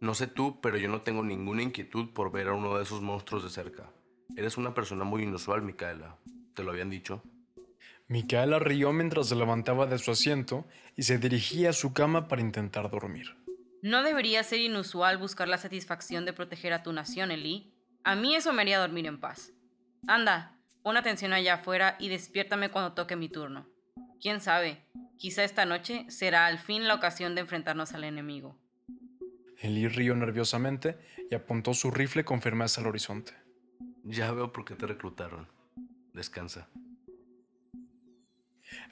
No 0.00 0.14
sé 0.14 0.26
tú, 0.26 0.60
pero 0.60 0.78
yo 0.78 0.88
no 0.88 1.02
tengo 1.02 1.22
ninguna 1.22 1.62
inquietud 1.62 2.10
por 2.14 2.32
ver 2.32 2.48
a 2.48 2.54
uno 2.54 2.76
de 2.76 2.82
esos 2.82 3.02
monstruos 3.02 3.44
de 3.44 3.50
cerca. 3.50 3.90
Eres 4.36 4.56
una 4.56 4.72
persona 4.72 5.04
muy 5.04 5.22
inusual, 5.22 5.62
Micaela. 5.62 6.16
¿Te 6.54 6.62
lo 6.62 6.70
habían 6.70 6.90
dicho? 6.90 7.22
Micaela 8.08 8.58
rió 8.58 8.92
mientras 8.92 9.28
se 9.28 9.36
levantaba 9.36 9.86
de 9.86 9.98
su 9.98 10.10
asiento 10.10 10.66
y 10.96 11.04
se 11.04 11.18
dirigía 11.18 11.70
a 11.70 11.74
su 11.74 11.92
cama 11.92 12.28
para 12.28 12.42
intentar 12.42 12.90
dormir. 12.90 13.36
No 13.82 14.02
debería 14.02 14.42
ser 14.42 14.60
inusual 14.60 15.16
buscar 15.16 15.48
la 15.48 15.58
satisfacción 15.58 16.24
de 16.24 16.32
proteger 16.32 16.72
a 16.72 16.82
tu 16.82 16.92
nación, 16.92 17.30
Eli. 17.30 17.72
A 18.02 18.14
mí 18.14 18.34
eso 18.34 18.52
me 18.52 18.62
haría 18.62 18.80
dormir 18.80 19.06
en 19.06 19.20
paz. 19.20 19.52
Anda, 20.06 20.56
pon 20.82 20.96
atención 20.96 21.32
allá 21.32 21.54
afuera 21.54 21.96
y 21.98 22.08
despiértame 22.08 22.70
cuando 22.70 22.94
toque 22.94 23.16
mi 23.16 23.28
turno. 23.28 23.66
Quién 24.20 24.42
sabe, 24.42 24.82
quizá 25.16 25.44
esta 25.44 25.64
noche 25.64 26.04
será 26.08 26.44
al 26.46 26.58
fin 26.58 26.86
la 26.86 26.94
ocasión 26.94 27.34
de 27.34 27.40
enfrentarnos 27.40 27.94
al 27.94 28.04
enemigo. 28.04 28.54
Eli 29.58 29.88
rió 29.88 30.14
nerviosamente 30.14 30.98
y 31.30 31.34
apuntó 31.34 31.72
su 31.72 31.90
rifle 31.90 32.24
con 32.24 32.42
firmeza 32.42 32.82
al 32.82 32.88
horizonte. 32.88 33.32
Ya 34.04 34.30
veo 34.32 34.52
por 34.52 34.66
qué 34.66 34.74
te 34.74 34.86
reclutaron. 34.86 35.48
Descansa. 36.12 36.68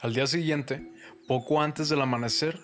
Al 0.01 0.15
día 0.15 0.27
siguiente, 0.27 0.93
poco 1.27 1.61
antes 1.61 1.91
del 1.91 2.01
amanecer, 2.01 2.59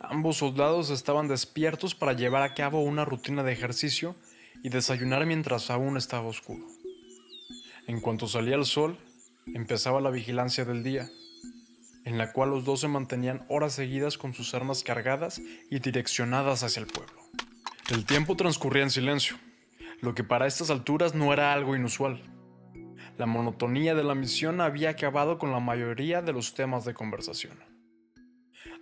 ambos 0.00 0.38
soldados 0.38 0.88
estaban 0.90 1.28
despiertos 1.28 1.94
para 1.94 2.14
llevar 2.14 2.42
a 2.42 2.54
cabo 2.54 2.82
una 2.82 3.04
rutina 3.04 3.42
de 3.42 3.52
ejercicio 3.52 4.16
y 4.62 4.70
desayunar 4.70 5.26
mientras 5.26 5.70
aún 5.70 5.96
estaba 5.96 6.26
oscuro. 6.26 6.66
En 7.86 8.00
cuanto 8.00 8.26
salía 8.26 8.56
el 8.56 8.64
sol, 8.64 8.98
empezaba 9.54 10.00
la 10.00 10.10
vigilancia 10.10 10.64
del 10.64 10.82
día, 10.82 11.08
en 12.06 12.18
la 12.18 12.32
cual 12.32 12.50
los 12.50 12.64
dos 12.64 12.80
se 12.80 12.88
mantenían 12.88 13.44
horas 13.48 13.74
seguidas 13.74 14.16
con 14.16 14.32
sus 14.32 14.54
armas 14.54 14.84
cargadas 14.84 15.40
y 15.70 15.80
direccionadas 15.80 16.62
hacia 16.62 16.80
el 16.80 16.86
pueblo. 16.86 17.20
El 17.90 18.06
tiempo 18.06 18.36
transcurría 18.36 18.84
en 18.84 18.90
silencio, 18.90 19.36
lo 20.00 20.14
que 20.14 20.22
para 20.22 20.46
estas 20.46 20.70
alturas 20.70 21.16
no 21.16 21.32
era 21.32 21.52
algo 21.52 21.74
inusual. 21.74 22.22
La 23.18 23.26
monotonía 23.26 23.96
de 23.96 24.04
la 24.04 24.14
misión 24.14 24.60
había 24.60 24.90
acabado 24.90 25.36
con 25.36 25.50
la 25.50 25.58
mayoría 25.58 26.22
de 26.22 26.32
los 26.32 26.54
temas 26.54 26.84
de 26.84 26.94
conversación. 26.94 27.58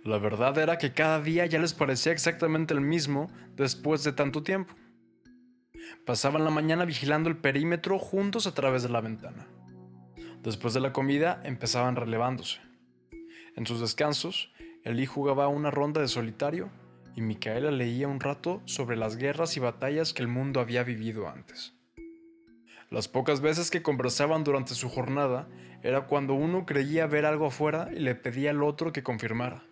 La 0.03 0.19
verdad 0.19 0.55
era 0.59 0.77
que 0.77 0.93
cada 0.93 1.19
día 1.19 1.47
ya 1.47 1.57
les 1.57 1.73
parecía 1.73 2.11
exactamente 2.11 2.75
el 2.75 2.81
mismo 2.81 3.31
después 3.55 4.03
de 4.03 4.11
tanto 4.11 4.43
tiempo. 4.43 4.75
Pasaban 6.05 6.43
la 6.43 6.51
mañana 6.51 6.85
vigilando 6.85 7.27
el 7.27 7.37
perímetro 7.37 7.97
juntos 7.97 8.45
a 8.45 8.53
través 8.53 8.83
de 8.83 8.89
la 8.89 9.01
ventana. 9.01 9.47
Después 10.43 10.75
de 10.75 10.79
la 10.81 10.93
comida 10.93 11.41
empezaban 11.43 11.95
relevándose. 11.95 12.64
En 13.55 13.65
sus 13.65 13.79
descansos, 13.79 14.51
Eli 14.83 15.05
jugaba 15.05 15.47
una 15.47 15.71
ronda 15.71 16.01
de 16.01 16.07
solitario 16.07 16.69
y 17.15 17.21
Micaela 17.21 17.71
leía 17.71 18.07
un 18.07 18.19
rato 18.19 18.61
sobre 18.65 18.97
las 18.97 19.15
guerras 19.15 19.55
y 19.55 19.59
batallas 19.59 20.13
que 20.13 20.21
el 20.21 20.27
mundo 20.27 20.59
había 20.59 20.83
vivido 20.83 21.29
antes. 21.29 21.73
Las 22.89 23.07
pocas 23.07 23.41
veces 23.41 23.71
que 23.71 23.81
conversaban 23.81 24.43
durante 24.43 24.75
su 24.75 24.89
jornada 24.89 25.47
era 25.81 26.07
cuando 26.07 26.33
uno 26.33 26.65
creía 26.65 27.07
ver 27.07 27.25
algo 27.25 27.47
afuera 27.47 27.89
y 27.95 27.99
le 27.99 28.15
pedía 28.15 28.51
al 28.51 28.61
otro 28.61 28.91
que 28.91 29.03
confirmara. 29.03 29.63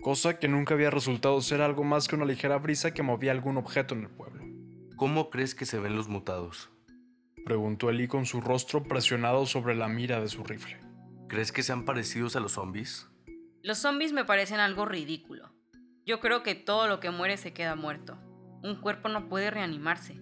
Cosa 0.00 0.38
que 0.38 0.48
nunca 0.48 0.74
había 0.74 0.90
resultado 0.90 1.40
ser 1.42 1.60
algo 1.60 1.84
más 1.84 2.08
que 2.08 2.16
una 2.16 2.24
ligera 2.24 2.58
brisa 2.58 2.92
que 2.92 3.02
movía 3.02 3.30
algún 3.30 3.56
objeto 3.56 3.94
en 3.94 4.02
el 4.02 4.10
pueblo. 4.10 4.44
¿Cómo 4.96 5.30
crees 5.30 5.54
que 5.54 5.66
se 5.66 5.78
ven 5.78 5.94
los 5.94 6.08
mutados? 6.08 6.70
Preguntó 7.44 7.90
Eli 7.90 8.08
con 8.08 8.26
su 8.26 8.40
rostro 8.40 8.82
presionado 8.82 9.46
sobre 9.46 9.74
la 9.74 9.88
mira 9.88 10.20
de 10.20 10.28
su 10.28 10.42
rifle. 10.42 10.91
¿Crees 11.32 11.50
que 11.50 11.62
sean 11.62 11.86
parecidos 11.86 12.36
a 12.36 12.40
los 12.40 12.52
zombies? 12.52 13.08
Los 13.62 13.78
zombies 13.78 14.12
me 14.12 14.26
parecen 14.26 14.60
algo 14.60 14.84
ridículo. 14.84 15.48
Yo 16.04 16.20
creo 16.20 16.42
que 16.42 16.54
todo 16.54 16.88
lo 16.88 17.00
que 17.00 17.10
muere 17.10 17.38
se 17.38 17.54
queda 17.54 17.74
muerto. 17.74 18.18
Un 18.62 18.78
cuerpo 18.78 19.08
no 19.08 19.30
puede 19.30 19.50
reanimarse. 19.50 20.20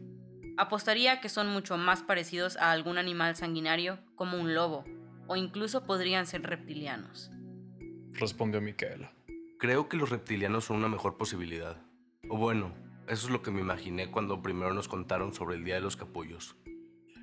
Apostaría 0.56 1.20
que 1.20 1.28
son 1.28 1.48
mucho 1.48 1.76
más 1.76 2.04
parecidos 2.04 2.56
a 2.58 2.70
algún 2.70 2.96
animal 2.96 3.34
sanguinario 3.34 3.98
como 4.14 4.38
un 4.38 4.54
lobo, 4.54 4.84
o 5.26 5.34
incluso 5.34 5.84
podrían 5.84 6.28
ser 6.28 6.42
reptilianos. 6.42 7.32
Respondió 8.12 8.60
Micaela. 8.60 9.12
Creo 9.58 9.88
que 9.88 9.96
los 9.96 10.10
reptilianos 10.10 10.66
son 10.66 10.76
una 10.76 10.88
mejor 10.88 11.16
posibilidad. 11.16 11.82
O 12.28 12.36
bueno, 12.36 12.72
eso 13.08 13.26
es 13.26 13.32
lo 13.32 13.42
que 13.42 13.50
me 13.50 13.62
imaginé 13.62 14.12
cuando 14.12 14.42
primero 14.42 14.72
nos 14.74 14.86
contaron 14.86 15.34
sobre 15.34 15.56
el 15.56 15.64
Día 15.64 15.74
de 15.74 15.80
los 15.80 15.96
Capullos. 15.96 16.54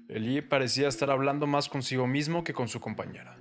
Eli 0.10 0.42
parecía 0.42 0.90
estar 0.90 1.10
hablando 1.10 1.48
más 1.48 1.70
consigo 1.70 2.06
mismo 2.06 2.44
que 2.44 2.52
con 2.52 2.68
su 2.68 2.82
compañera. 2.82 3.38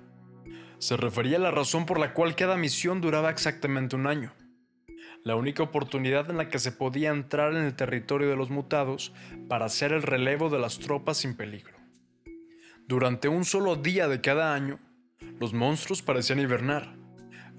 Se 0.79 0.97
refería 0.97 1.37
a 1.37 1.41
la 1.41 1.51
razón 1.51 1.85
por 1.85 1.99
la 1.99 2.13
cual 2.13 2.35
cada 2.35 2.57
misión 2.57 3.01
duraba 3.01 3.29
exactamente 3.29 3.95
un 3.95 4.07
año 4.07 4.33
la 5.27 5.35
única 5.35 5.61
oportunidad 5.61 6.29
en 6.29 6.37
la 6.37 6.47
que 6.47 6.57
se 6.57 6.71
podía 6.71 7.09
entrar 7.09 7.53
en 7.53 7.63
el 7.63 7.75
territorio 7.75 8.29
de 8.29 8.37
los 8.37 8.49
mutados 8.49 9.13
para 9.49 9.65
hacer 9.65 9.91
el 9.91 10.01
relevo 10.01 10.49
de 10.49 10.57
las 10.57 10.79
tropas 10.79 11.17
sin 11.17 11.35
peligro. 11.35 11.75
Durante 12.87 13.27
un 13.27 13.43
solo 13.43 13.75
día 13.75 14.07
de 14.07 14.21
cada 14.21 14.53
año, 14.53 14.79
los 15.37 15.53
monstruos 15.53 16.01
parecían 16.01 16.39
hibernar, 16.39 16.95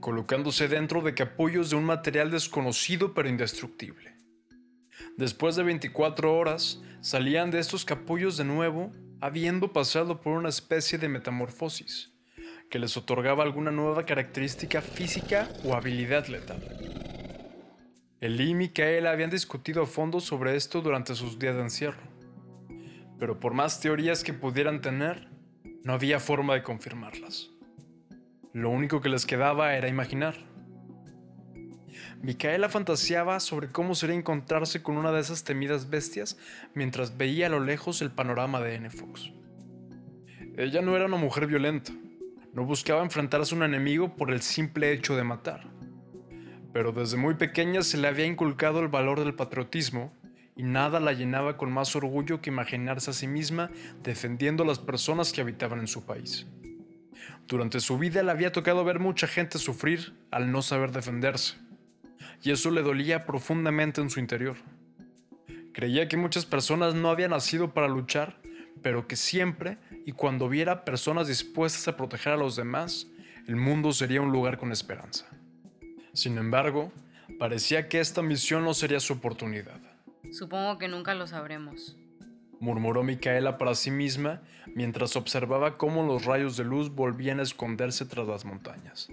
colocándose 0.00 0.68
dentro 0.68 1.02
de 1.02 1.12
capullos 1.12 1.68
de 1.68 1.76
un 1.76 1.84
material 1.84 2.30
desconocido 2.30 3.12
pero 3.12 3.28
indestructible. 3.28 4.16
Después 5.18 5.54
de 5.54 5.64
24 5.64 6.34
horas, 6.34 6.80
salían 7.02 7.50
de 7.50 7.58
estos 7.58 7.84
capullos 7.84 8.38
de 8.38 8.44
nuevo, 8.44 8.92
habiendo 9.20 9.74
pasado 9.74 10.22
por 10.22 10.38
una 10.38 10.48
especie 10.48 10.96
de 10.96 11.10
metamorfosis, 11.10 12.14
que 12.70 12.78
les 12.78 12.96
otorgaba 12.96 13.42
alguna 13.42 13.70
nueva 13.70 14.04
característica 14.04 14.80
física 14.82 15.48
o 15.64 15.74
habilidad 15.74 16.26
letal. 16.26 16.62
Eli 18.20 18.50
y 18.50 18.54
Micaela 18.54 19.12
habían 19.12 19.30
discutido 19.30 19.82
a 19.82 19.86
fondo 19.86 20.20
sobre 20.20 20.56
esto 20.56 20.82
durante 20.82 21.14
sus 21.14 21.38
días 21.38 21.54
de 21.54 21.62
encierro. 21.62 22.02
Pero 23.18 23.38
por 23.40 23.54
más 23.54 23.80
teorías 23.80 24.22
que 24.24 24.34
pudieran 24.34 24.80
tener, 24.80 25.28
no 25.84 25.92
había 25.92 26.20
forma 26.20 26.54
de 26.54 26.62
confirmarlas. 26.62 27.50
Lo 28.52 28.70
único 28.70 29.00
que 29.00 29.08
les 29.08 29.24
quedaba 29.24 29.74
era 29.74 29.88
imaginar. 29.88 30.34
Micaela 32.22 32.68
fantaseaba 32.68 33.38
sobre 33.38 33.68
cómo 33.68 33.94
sería 33.94 34.16
encontrarse 34.16 34.82
con 34.82 34.96
una 34.96 35.12
de 35.12 35.20
esas 35.20 35.44
temidas 35.44 35.88
bestias 35.88 36.36
mientras 36.74 37.16
veía 37.16 37.46
a 37.46 37.50
lo 37.50 37.60
lejos 37.60 38.02
el 38.02 38.10
panorama 38.10 38.60
de 38.60 38.74
N-Fox. 38.74 39.30
Ella 40.56 40.82
no 40.82 40.96
era 40.96 41.06
una 41.06 41.16
mujer 41.16 41.46
violenta, 41.46 41.92
no 42.52 42.64
buscaba 42.64 43.02
enfrentarse 43.02 43.54
a 43.54 43.58
un 43.58 43.64
enemigo 43.64 44.16
por 44.16 44.30
el 44.30 44.42
simple 44.42 44.92
hecho 44.92 45.16
de 45.16 45.24
matar 45.24 45.78
pero 46.72 46.92
desde 46.92 47.16
muy 47.16 47.34
pequeña 47.34 47.82
se 47.82 47.98
le 47.98 48.08
había 48.08 48.26
inculcado 48.26 48.80
el 48.80 48.86
valor 48.86 49.18
del 49.18 49.34
patriotismo 49.34 50.12
y 50.54 50.62
nada 50.62 51.00
la 51.00 51.12
llenaba 51.12 51.56
con 51.56 51.72
más 51.72 51.96
orgullo 51.96 52.40
que 52.40 52.50
imaginarse 52.50 53.10
a 53.10 53.14
sí 53.14 53.26
misma 53.26 53.70
defendiendo 54.02 54.62
a 54.62 54.66
las 54.66 54.78
personas 54.78 55.32
que 55.32 55.40
habitaban 55.40 55.80
en 55.80 55.86
su 55.88 56.04
país. 56.04 56.46
Durante 57.46 57.80
su 57.80 57.98
vida 57.98 58.22
le 58.22 58.30
había 58.30 58.52
tocado 58.52 58.84
ver 58.84 58.98
mucha 58.98 59.26
gente 59.26 59.58
sufrir 59.58 60.14
al 60.30 60.52
no 60.52 60.62
saber 60.62 60.92
defenderse, 60.92 61.56
y 62.42 62.50
eso 62.50 62.70
le 62.70 62.82
dolía 62.82 63.24
profundamente 63.24 64.00
en 64.00 64.10
su 64.10 64.20
interior. 64.20 64.56
Creía 65.72 66.08
que 66.08 66.16
muchas 66.16 66.44
personas 66.44 66.94
no 66.94 67.08
habían 67.08 67.30
nacido 67.30 67.72
para 67.72 67.88
luchar, 67.88 68.40
pero 68.82 69.08
que 69.08 69.16
siempre 69.16 69.78
y 70.08 70.12
cuando 70.12 70.48
viera 70.48 70.86
personas 70.86 71.28
dispuestas 71.28 71.86
a 71.86 71.94
proteger 71.94 72.32
a 72.32 72.38
los 72.38 72.56
demás, 72.56 73.08
el 73.46 73.56
mundo 73.56 73.92
sería 73.92 74.22
un 74.22 74.32
lugar 74.32 74.56
con 74.56 74.72
esperanza. 74.72 75.26
Sin 76.14 76.38
embargo, 76.38 76.90
parecía 77.38 77.90
que 77.90 78.00
esta 78.00 78.22
misión 78.22 78.64
no 78.64 78.72
sería 78.72 79.00
su 79.00 79.12
oportunidad. 79.12 79.78
Supongo 80.32 80.78
que 80.78 80.88
nunca 80.88 81.14
lo 81.14 81.26
sabremos, 81.26 81.94
murmuró 82.58 83.02
Micaela 83.02 83.58
para 83.58 83.74
sí 83.74 83.90
misma 83.90 84.40
mientras 84.74 85.14
observaba 85.14 85.76
cómo 85.76 86.02
los 86.02 86.24
rayos 86.24 86.56
de 86.56 86.64
luz 86.64 86.88
volvían 86.88 87.38
a 87.38 87.42
esconderse 87.42 88.06
tras 88.06 88.26
las 88.26 88.46
montañas, 88.46 89.10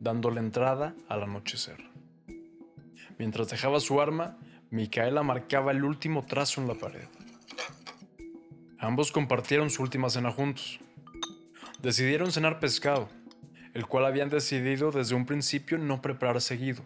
dándole 0.00 0.40
entrada 0.40 0.94
al 1.10 1.24
anochecer. 1.24 1.84
Mientras 3.18 3.50
dejaba 3.50 3.80
su 3.80 4.00
arma, 4.00 4.38
Micaela 4.70 5.22
marcaba 5.22 5.72
el 5.72 5.84
último 5.84 6.24
trazo 6.24 6.62
en 6.62 6.68
la 6.68 6.74
pared. 6.74 7.06
Ambos 8.82 9.12
compartieron 9.12 9.70
su 9.70 9.80
última 9.80 10.10
cena 10.10 10.32
juntos. 10.32 10.80
Decidieron 11.80 12.32
cenar 12.32 12.58
pescado, 12.58 13.08
el 13.74 13.86
cual 13.86 14.04
habían 14.04 14.28
decidido 14.28 14.90
desde 14.90 15.14
un 15.14 15.24
principio 15.24 15.78
no 15.78 16.02
preparar 16.02 16.40
seguido, 16.40 16.82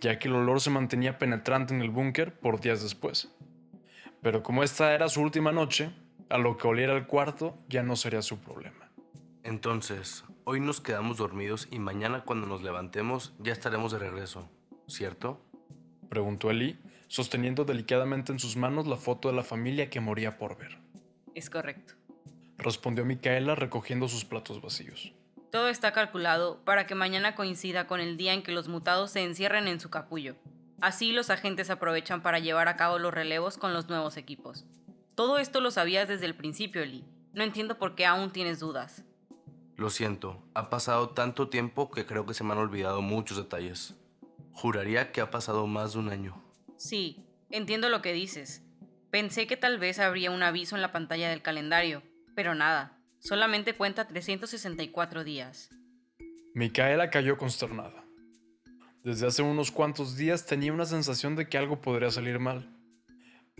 ya 0.00 0.20
que 0.20 0.28
el 0.28 0.36
olor 0.36 0.60
se 0.60 0.70
mantenía 0.70 1.18
penetrante 1.18 1.74
en 1.74 1.82
el 1.82 1.90
búnker 1.90 2.32
por 2.32 2.60
días 2.60 2.80
después. 2.80 3.28
Pero 4.22 4.44
como 4.44 4.62
esta 4.62 4.94
era 4.94 5.08
su 5.08 5.20
última 5.20 5.50
noche, 5.50 5.90
A 6.30 6.38
lo 6.38 6.56
que 6.56 6.68
oliera 6.68 6.96
el 6.96 7.06
cuarto 7.06 7.56
ya 7.68 7.82
no 7.82 7.96
sería 7.96 8.22
su 8.22 8.38
problema. 8.38 8.88
Entonces, 9.42 10.24
hoy 10.44 10.60
nos 10.60 10.80
quedamos 10.80 11.18
dormidos 11.18 11.68
y 11.70 11.78
mañana 11.78 12.22
cuando 12.24 12.46
nos 12.46 12.62
levantemos 12.62 13.34
ya 13.38 13.52
estaremos 13.52 13.92
de 13.92 13.98
regreso, 13.98 14.48
¿cierto? 14.86 15.44
Preguntó 16.08 16.50
Eli, 16.50 16.78
sosteniendo 17.08 17.66
delicadamente 17.66 18.32
en 18.32 18.38
sus 18.38 18.56
manos 18.56 18.86
la 18.86 18.96
foto 18.96 19.28
de 19.28 19.34
la 19.34 19.42
familia 19.42 19.90
que 19.90 20.00
moría 20.00 20.38
por 20.38 20.56
ver. 20.56 20.81
Es 21.34 21.50
correcto. 21.50 21.94
Respondió 22.58 23.04
Micaela 23.04 23.54
recogiendo 23.54 24.08
sus 24.08 24.24
platos 24.24 24.60
vacíos. 24.60 25.12
Todo 25.50 25.68
está 25.68 25.92
calculado 25.92 26.64
para 26.64 26.86
que 26.86 26.94
mañana 26.94 27.34
coincida 27.34 27.86
con 27.86 28.00
el 28.00 28.16
día 28.16 28.32
en 28.32 28.42
que 28.42 28.52
los 28.52 28.68
mutados 28.68 29.10
se 29.10 29.22
encierren 29.22 29.68
en 29.68 29.80
su 29.80 29.90
capullo. 29.90 30.36
Así 30.80 31.12
los 31.12 31.30
agentes 31.30 31.70
aprovechan 31.70 32.22
para 32.22 32.38
llevar 32.38 32.68
a 32.68 32.76
cabo 32.76 32.98
los 32.98 33.12
relevos 33.12 33.58
con 33.58 33.72
los 33.72 33.88
nuevos 33.88 34.16
equipos. 34.16 34.64
Todo 35.14 35.38
esto 35.38 35.60
lo 35.60 35.70
sabías 35.70 36.08
desde 36.08 36.26
el 36.26 36.34
principio, 36.34 36.84
Lee. 36.84 37.04
No 37.34 37.44
entiendo 37.44 37.78
por 37.78 37.94
qué 37.94 38.06
aún 38.06 38.30
tienes 38.30 38.60
dudas. 38.60 39.04
Lo 39.76 39.90
siento, 39.90 40.42
ha 40.54 40.70
pasado 40.70 41.10
tanto 41.10 41.48
tiempo 41.48 41.90
que 41.90 42.06
creo 42.06 42.26
que 42.26 42.34
se 42.34 42.44
me 42.44 42.52
han 42.52 42.58
olvidado 42.58 43.02
muchos 43.02 43.36
detalles. 43.36 43.94
Juraría 44.52 45.12
que 45.12 45.20
ha 45.20 45.30
pasado 45.30 45.66
más 45.66 45.92
de 45.92 45.98
un 45.98 46.08
año. 46.08 46.42
Sí, 46.76 47.26
entiendo 47.50 47.88
lo 47.88 48.02
que 48.02 48.12
dices. 48.12 48.62
Pensé 49.12 49.46
que 49.46 49.58
tal 49.58 49.78
vez 49.78 49.98
habría 49.98 50.30
un 50.30 50.42
aviso 50.42 50.74
en 50.74 50.80
la 50.80 50.90
pantalla 50.90 51.28
del 51.28 51.42
calendario, 51.42 52.02
pero 52.34 52.54
nada, 52.54 52.98
solamente 53.18 53.74
cuenta 53.74 54.08
364 54.08 55.22
días. 55.22 55.68
Micaela 56.54 57.10
cayó 57.10 57.36
consternada. 57.36 58.06
Desde 59.04 59.26
hace 59.26 59.42
unos 59.42 59.70
cuantos 59.70 60.16
días 60.16 60.46
tenía 60.46 60.72
una 60.72 60.86
sensación 60.86 61.36
de 61.36 61.46
que 61.46 61.58
algo 61.58 61.82
podría 61.82 62.10
salir 62.10 62.38
mal, 62.38 62.74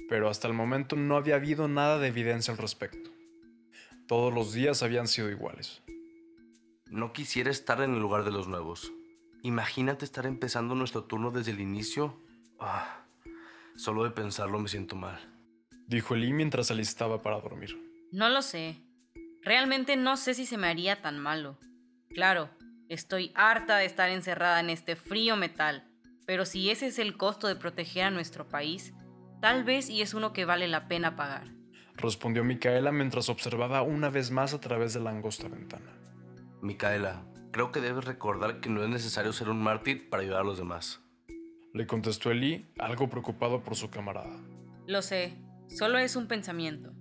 pero 0.08 0.30
hasta 0.30 0.48
el 0.48 0.54
momento 0.54 0.96
no 0.96 1.18
había 1.18 1.34
habido 1.34 1.68
nada 1.68 1.98
de 1.98 2.08
evidencia 2.08 2.52
al 2.52 2.58
respecto. 2.58 3.10
Todos 4.08 4.32
los 4.32 4.54
días 4.54 4.82
habían 4.82 5.06
sido 5.06 5.30
iguales. 5.30 5.82
No 6.86 7.12
quisiera 7.12 7.50
estar 7.50 7.82
en 7.82 7.92
el 7.92 8.00
lugar 8.00 8.24
de 8.24 8.30
los 8.30 8.48
nuevos. 8.48 8.90
Imagínate 9.42 10.06
estar 10.06 10.24
empezando 10.24 10.74
nuestro 10.74 11.04
turno 11.04 11.30
desde 11.30 11.50
el 11.50 11.60
inicio. 11.60 12.18
Ah, 12.58 13.04
solo 13.76 14.04
de 14.04 14.12
pensarlo 14.12 14.58
me 14.58 14.68
siento 14.70 14.96
mal. 14.96 15.31
Dijo 15.86 16.14
Eli 16.14 16.32
mientras 16.32 16.68
se 16.68 16.72
alistaba 16.72 17.22
para 17.22 17.40
dormir. 17.40 17.76
No 18.12 18.28
lo 18.28 18.42
sé. 18.42 18.82
Realmente 19.42 19.96
no 19.96 20.16
sé 20.16 20.34
si 20.34 20.46
se 20.46 20.58
me 20.58 20.68
haría 20.68 21.02
tan 21.02 21.18
malo. 21.18 21.58
Claro, 22.10 22.50
estoy 22.88 23.32
harta 23.34 23.76
de 23.76 23.86
estar 23.86 24.10
encerrada 24.10 24.60
en 24.60 24.70
este 24.70 24.96
frío 24.96 25.36
metal, 25.36 25.88
pero 26.26 26.44
si 26.44 26.70
ese 26.70 26.86
es 26.86 26.98
el 26.98 27.16
costo 27.16 27.48
de 27.48 27.56
proteger 27.56 28.04
a 28.04 28.10
nuestro 28.10 28.48
país, 28.48 28.94
tal 29.40 29.64
vez 29.64 29.90
y 29.90 30.02
es 30.02 30.14
uno 30.14 30.32
que 30.32 30.44
vale 30.44 30.68
la 30.68 30.88
pena 30.88 31.16
pagar. 31.16 31.48
Respondió 31.96 32.44
Micaela 32.44 32.92
mientras 32.92 33.28
observaba 33.28 33.82
una 33.82 34.10
vez 34.10 34.30
más 34.30 34.54
a 34.54 34.60
través 34.60 34.94
de 34.94 35.00
la 35.00 35.10
angosta 35.10 35.48
ventana. 35.48 35.92
Micaela, 36.60 37.24
creo 37.50 37.72
que 37.72 37.80
debes 37.80 38.04
recordar 38.04 38.60
que 38.60 38.70
no 38.70 38.82
es 38.82 38.88
necesario 38.88 39.32
ser 39.32 39.48
un 39.48 39.62
mártir 39.62 40.08
para 40.08 40.22
ayudar 40.22 40.40
a 40.40 40.44
los 40.44 40.58
demás. 40.58 41.00
Le 41.74 41.86
contestó 41.86 42.30
Eli, 42.30 42.66
algo 42.78 43.08
preocupado 43.08 43.62
por 43.62 43.76
su 43.76 43.90
camarada. 43.90 44.38
Lo 44.86 45.00
sé, 45.00 45.36
solo 45.76 45.98
es 45.98 46.16
un 46.16 46.28
pensamiento. 46.28 46.92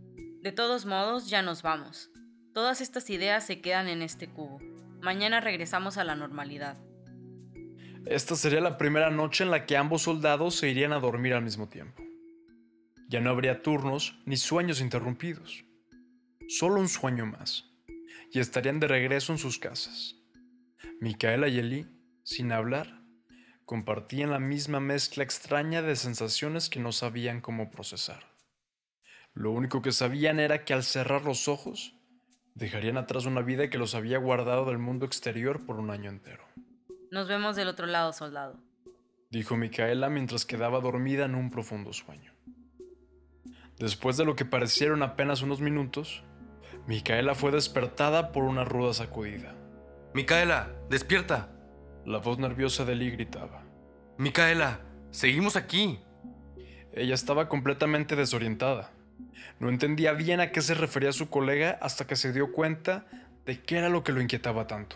De 0.41 0.51
todos 0.51 0.85
modos, 0.85 1.29
ya 1.29 1.41
nos 1.41 1.61
vamos. 1.61 2.09
Todas 2.53 2.81
estas 2.81 3.09
ideas 3.09 3.45
se 3.45 3.61
quedan 3.61 3.87
en 3.87 4.01
este 4.01 4.27
cubo. 4.27 4.59
Mañana 5.01 5.39
regresamos 5.39 5.97
a 5.97 6.03
la 6.03 6.15
normalidad. 6.15 6.77
Esta 8.05 8.35
sería 8.35 8.61
la 8.61 8.77
primera 8.77 9.09
noche 9.11 9.43
en 9.43 9.51
la 9.51 9.65
que 9.65 9.77
ambos 9.77 10.01
soldados 10.01 10.55
se 10.55 10.69
irían 10.69 10.91
a 10.91 10.99
dormir 10.99 11.33
al 11.33 11.43
mismo 11.43 11.69
tiempo. 11.69 12.01
Ya 13.07 13.21
no 13.21 13.29
habría 13.29 13.61
turnos 13.61 14.17
ni 14.25 14.37
sueños 14.37 14.81
interrumpidos. 14.81 15.63
Solo 16.47 16.79
un 16.79 16.89
sueño 16.89 17.25
más. 17.25 17.69
Y 18.31 18.39
estarían 18.39 18.79
de 18.79 18.87
regreso 18.87 19.33
en 19.33 19.37
sus 19.37 19.59
casas. 19.59 20.15
Micaela 20.99 21.47
y 21.47 21.59
Eli, 21.59 21.87
sin 22.23 22.51
hablar, 22.51 23.01
compartían 23.65 24.31
la 24.31 24.39
misma 24.39 24.79
mezcla 24.79 25.23
extraña 25.23 25.81
de 25.81 25.95
sensaciones 25.95 26.69
que 26.69 26.79
no 26.79 26.91
sabían 26.91 27.41
cómo 27.41 27.69
procesar. 27.69 28.30
Lo 29.33 29.51
único 29.51 29.81
que 29.81 29.91
sabían 29.91 30.39
era 30.39 30.65
que 30.65 30.73
al 30.73 30.83
cerrar 30.83 31.23
los 31.23 31.47
ojos, 31.47 31.95
dejarían 32.55 32.97
atrás 32.97 33.25
una 33.25 33.41
vida 33.41 33.69
que 33.69 33.77
los 33.77 33.95
había 33.95 34.17
guardado 34.17 34.65
del 34.65 34.77
mundo 34.77 35.05
exterior 35.05 35.65
por 35.65 35.79
un 35.79 35.89
año 35.89 36.09
entero. 36.09 36.43
Nos 37.11 37.27
vemos 37.27 37.55
del 37.55 37.67
otro 37.67 37.87
lado, 37.87 38.13
soldado. 38.13 38.59
Dijo 39.29 39.55
Micaela 39.55 40.09
mientras 40.09 40.45
quedaba 40.45 40.81
dormida 40.81 41.25
en 41.25 41.35
un 41.35 41.49
profundo 41.49 41.93
sueño. 41.93 42.33
Después 43.79 44.17
de 44.17 44.25
lo 44.25 44.35
que 44.35 44.45
parecieron 44.45 45.01
apenas 45.03 45.41
unos 45.41 45.61
minutos, 45.61 46.23
Micaela 46.85 47.33
fue 47.33 47.51
despertada 47.51 48.31
por 48.31 48.43
una 48.43 48.65
ruda 48.65 48.93
sacudida. 48.93 49.55
Micaela, 50.13 50.75
despierta. 50.89 51.49
La 52.05 52.17
voz 52.17 52.37
nerviosa 52.37 52.83
de 52.83 52.95
Lee 52.95 53.11
gritaba. 53.11 53.63
Micaela, 54.17 54.81
seguimos 55.11 55.55
aquí. 55.55 55.99
Ella 56.93 57.15
estaba 57.15 57.47
completamente 57.47 58.15
desorientada. 58.15 58.91
No 59.59 59.69
entendía 59.69 60.13
bien 60.13 60.39
a 60.39 60.51
qué 60.51 60.61
se 60.61 60.73
refería 60.73 61.11
su 61.11 61.29
colega 61.29 61.77
hasta 61.81 62.07
que 62.07 62.15
se 62.15 62.33
dio 62.33 62.51
cuenta 62.51 63.05
de 63.45 63.61
qué 63.61 63.77
era 63.77 63.89
lo 63.89 64.03
que 64.03 64.11
lo 64.11 64.21
inquietaba 64.21 64.67
tanto. 64.67 64.95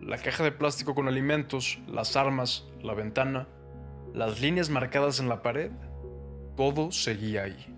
La 0.00 0.18
caja 0.18 0.44
de 0.44 0.52
plástico 0.52 0.94
con 0.94 1.08
alimentos, 1.08 1.78
las 1.86 2.16
armas, 2.16 2.64
la 2.82 2.94
ventana, 2.94 3.48
las 4.12 4.40
líneas 4.40 4.70
marcadas 4.70 5.18
en 5.18 5.28
la 5.28 5.42
pared, 5.42 5.70
todo 6.56 6.92
seguía 6.92 7.44
ahí. 7.44 7.74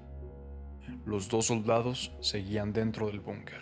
Los 1.04 1.28
dos 1.28 1.46
soldados 1.46 2.12
seguían 2.20 2.72
dentro 2.72 3.06
del 3.06 3.20
búnker. 3.20 3.60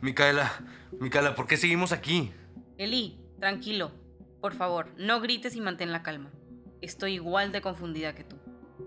Micaela, 0.00 0.52
Micaela, 1.00 1.34
¿por 1.34 1.46
qué 1.46 1.56
seguimos 1.56 1.92
aquí? 1.92 2.32
Eli, 2.78 3.18
tranquilo. 3.38 3.92
Por 4.40 4.54
favor, 4.54 4.90
no 4.98 5.20
grites 5.20 5.56
y 5.56 5.60
mantén 5.60 5.92
la 5.92 6.02
calma. 6.02 6.30
Estoy 6.80 7.14
igual 7.14 7.52
de 7.52 7.62
confundida 7.62 8.14
que 8.14 8.24
tú. 8.24 8.35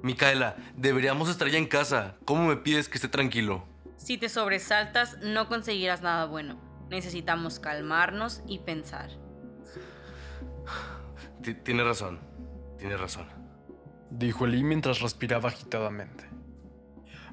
Micaela, 0.02 0.56
deberíamos 0.78 1.30
estar 1.30 1.50
ya 1.50 1.58
en 1.58 1.68
casa. 1.68 2.16
¿Cómo 2.24 2.48
me 2.48 2.56
pides 2.56 2.88
que 2.88 2.96
esté 2.96 3.10
tranquilo? 3.10 3.66
Si 3.98 4.18
te 4.18 4.30
sobresaltas, 4.30 5.18
no 5.22 5.50
conseguirás 5.50 6.02
nada 6.02 6.26
bueno. 6.26 6.58
Necesitamos 6.90 7.60
calmarnos 7.60 8.42
y 8.48 8.60
pensar. 8.60 9.10
Tienes 11.64 11.86
razón, 11.86 12.20
tienes 12.78 13.00
razón. 13.00 13.28
Dijo 14.10 14.46
Eli 14.46 14.64
mientras 14.64 15.02
respiraba 15.02 15.50
agitadamente. 15.50 16.30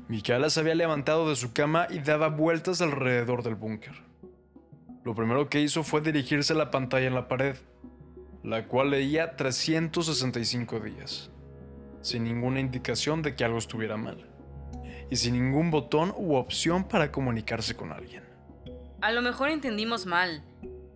Micaela 0.08 0.50
se 0.50 0.60
había 0.60 0.74
levantado 0.74 1.28
de 1.28 1.36
su 1.36 1.52
cama 1.52 1.86
y 1.88 2.00
daba 2.00 2.28
vueltas 2.28 2.80
alrededor 2.80 3.42
del 3.42 3.54
búnker. 3.54 3.94
Lo 5.04 5.14
primero 5.14 5.48
que 5.48 5.60
hizo 5.60 5.84
fue 5.84 6.00
dirigirse 6.00 6.52
a 6.52 6.56
la 6.56 6.70
pantalla 6.70 7.06
en 7.06 7.14
la 7.14 7.28
pared, 7.28 7.56
la 8.42 8.66
cual 8.66 8.90
leía 8.90 9.36
365 9.36 10.80
días 10.80 11.30
sin 12.06 12.22
ninguna 12.22 12.60
indicación 12.60 13.22
de 13.22 13.34
que 13.34 13.44
algo 13.44 13.58
estuviera 13.58 13.96
mal, 13.96 14.28
y 15.10 15.16
sin 15.16 15.34
ningún 15.34 15.72
botón 15.72 16.14
u 16.16 16.36
opción 16.36 16.86
para 16.86 17.10
comunicarse 17.10 17.74
con 17.74 17.92
alguien. 17.92 18.22
A 19.00 19.10
lo 19.10 19.22
mejor 19.22 19.50
entendimos 19.50 20.06
mal. 20.06 20.44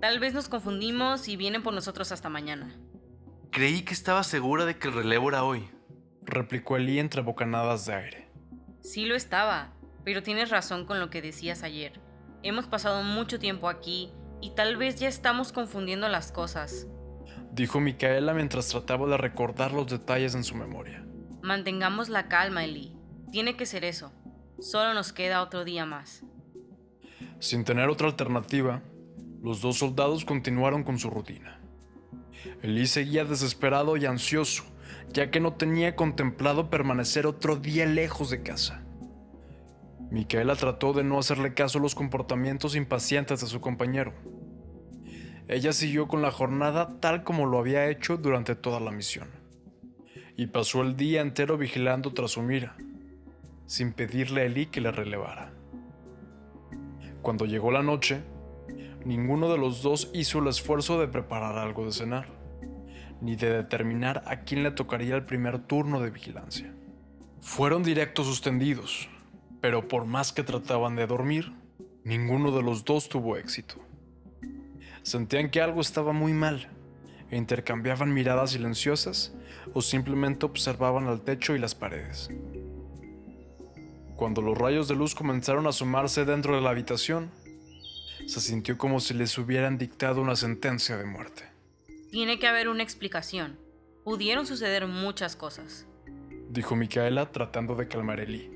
Tal 0.01 0.21
vez 0.21 0.35
nos 0.35 0.49
confundimos 0.49 1.29
y 1.29 1.37
vienen 1.37 1.63
por 1.63 1.75
nosotros 1.75 2.13
hasta 2.13 2.29
mañana. 2.29 2.75
Creí 3.51 3.83
que 3.83 3.93
estaba 3.93 4.23
segura 4.23 4.65
de 4.65 4.79
que 4.79 4.89
el 4.89 4.95
relevo 4.95 5.29
era 5.29 5.43
hoy, 5.43 5.69
replicó 6.23 6.77
Eli 6.77 7.01
entre 7.01 7.23
bocanadas 7.23 7.87
de 7.87 7.95
aire. 7.95 8.29
Sí 8.81 9.05
lo 9.05 9.17
estaba, 9.17 9.73
pero 10.05 10.23
tienes 10.23 10.51
razón 10.51 10.87
con 10.87 11.01
lo 11.01 11.11
que 11.11 11.23
decías 11.23 11.65
ayer. 11.65 12.01
Hemos 12.45 12.67
pasado 12.67 13.03
mucho 13.03 13.41
tiempo 13.41 13.69
aquí 13.69 14.13
y 14.41 14.51
tal 14.51 14.77
vez 14.77 15.01
ya 15.01 15.09
estamos 15.09 15.53
confundiendo 15.53 16.09
las 16.09 16.31
cosas 16.31 16.87
dijo 17.53 17.81
Micaela 17.81 18.35
mientras 18.35 18.69
trataba 18.69 19.09
de 19.09 19.17
recordar 19.17 19.73
los 19.73 19.89
detalles 19.89 20.35
en 20.35 20.45
su 20.45 20.55
memoria. 20.55 21.05
Mantengamos 21.43 22.09
la 22.09 22.29
calma, 22.29 22.65
Eli. 22.65 22.97
Tiene 23.33 23.57
que 23.57 23.67
ser 23.67 23.85
eso. 23.85 24.13
Solo 24.61 24.95
nos 24.95 25.13
queda 25.13 25.43
otro 25.43 25.65
día 25.65 25.87
más. 25.87 26.23
Sin 27.39 27.65
tener 27.65 27.89
otra 27.89 28.09
alternativa, 28.09 28.83
los 29.43 29.61
dos 29.61 29.79
soldados 29.79 30.25
continuaron 30.25 30.85
con 30.85 30.99
su 30.99 31.09
rutina. 31.11 31.61
Eli 32.63 32.87
seguía 32.87 33.25
desesperado 33.25 33.97
y 33.97 34.07
ansioso, 34.07 34.65
ya 35.13 35.31
que 35.31 35.41
no 35.41 35.55
tenía 35.55 35.97
contemplado 35.97 36.69
permanecer 36.69 37.27
otro 37.27 37.57
día 37.57 37.87
lejos 37.87 38.31
de 38.31 38.43
casa. 38.43 38.83
Micaela 40.11 40.57
trató 40.57 40.93
de 40.93 41.05
no 41.05 41.19
hacerle 41.19 41.55
caso 41.55 41.79
a 41.79 41.83
los 41.83 41.95
comportamientos 41.95 42.75
impacientes 42.75 43.41
de 43.41 43.47
su 43.47 43.61
compañero 43.61 44.13
ella 45.53 45.73
siguió 45.73 46.07
con 46.07 46.23
la 46.23 46.31
jornada 46.31 47.01
tal 47.01 47.25
como 47.25 47.45
lo 47.45 47.59
había 47.59 47.89
hecho 47.89 48.17
durante 48.17 48.55
toda 48.55 48.79
la 48.79 48.93
misión. 48.93 49.27
Y 50.37 50.47
pasó 50.47 50.81
el 50.83 50.97
día 50.97 51.23
entero 51.23 51.59
vigilando 51.59 52.13
tras 52.13 52.31
su 52.31 52.43
mira, 52.43 52.77
sin 53.67 53.93
pedirle 53.93 54.43
a 54.43 54.45
Eli 54.45 54.67
que 54.67 54.81
le 54.81 54.93
relevara. 54.93 55.53
Cuando 57.21 57.47
llegó 57.47 57.73
la 57.73 57.83
noche, 57.83 58.21
ninguno 59.05 59.51
de 59.51 59.59
los 59.59 59.83
dos 59.83 60.09
hizo 60.15 60.39
el 60.39 60.47
esfuerzo 60.47 61.01
de 61.01 61.09
preparar 61.09 61.59
algo 61.59 61.85
de 61.85 61.91
cenar, 61.91 62.29
ni 63.21 63.35
de 63.35 63.51
determinar 63.51 64.23
a 64.27 64.43
quién 64.43 64.63
le 64.63 64.71
tocaría 64.71 65.17
el 65.17 65.25
primer 65.25 65.59
turno 65.59 66.01
de 66.01 66.11
vigilancia. 66.11 66.73
Fueron 67.41 67.83
directos 67.83 68.27
sus 68.27 68.41
tendidos, 68.41 69.09
Pero 69.61 69.89
por 69.89 70.07
más 70.07 70.33
que 70.33 70.43
trataban 70.43 70.97
de 70.97 71.07
dormir, 71.07 71.53
ninguno 72.05 72.51
de 72.51 72.63
los 72.63 72.85
dos 72.85 73.11
tuvo 73.11 73.37
éxito. 73.37 73.90
Sentían 75.03 75.51
que 75.51 75.61
algo 75.61 75.81
estaba 75.81 76.13
muy 76.13 76.33
mal 76.33 76.69
e 77.31 77.37
intercambiaban 77.37 78.13
miradas 78.13 78.51
silenciosas 78.51 79.33
o 79.73 79.83
simplemente 79.83 80.47
observaban 80.47 81.07
al 81.07 81.23
techo 81.23 81.55
y 81.55 81.59
las 81.59 81.75
paredes. 81.75 82.31
Cuando 84.17 84.43
los 84.43 84.59
rayos 84.59 84.89
de 84.89 84.97
luz 84.97 85.15
comenzaron 85.15 85.67
a 85.67 85.71
asomarse 85.71 86.25
dentro 86.25 86.55
de 86.55 86.61
la 86.61 86.71
habitación, 86.71 87.31
se 88.27 88.41
sintió 88.41 88.77
como 88.77 89.01
si 89.01 89.15
les 89.15 89.39
hubieran 89.39 89.79
dictado 89.79 90.21
una 90.21 90.37
sentencia 90.37 90.97
de 90.97 91.07
muerte. 91.07 91.45
Tiene 92.11 92.39
que 92.39 92.47
haber 92.47 92.69
una 92.69 92.83
explicación. 92.83 93.59
Pudieron 94.05 94.47
suceder 94.47 94.87
muchas 94.87 95.37
cosas. 95.37 95.87
Dijo 96.51 96.77
Micaela 96.77 97.31
tratando 97.31 97.75
de 97.77 97.89
calmar 97.89 98.19
a 98.19 98.25
Eli, 98.25 98.51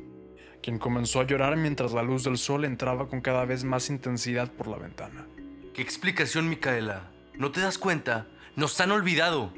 quien 0.62 0.78
comenzó 0.78 1.20
a 1.20 1.26
llorar 1.26 1.56
mientras 1.56 1.92
la 1.92 2.02
luz 2.02 2.24
del 2.24 2.36
sol 2.36 2.64
entraba 2.64 3.08
con 3.08 3.20
cada 3.20 3.44
vez 3.44 3.64
más 3.64 3.88
intensidad 3.88 4.50
por 4.50 4.66
la 4.68 4.78
ventana. 4.78 5.26
¿Qué 5.74 5.82
explicación, 5.82 6.48
Micaela? 6.48 7.10
¿No 7.34 7.50
te 7.50 7.60
das 7.60 7.78
cuenta? 7.78 8.28
¡Nos 8.54 8.80
han 8.80 8.92
olvidado! 8.92 9.52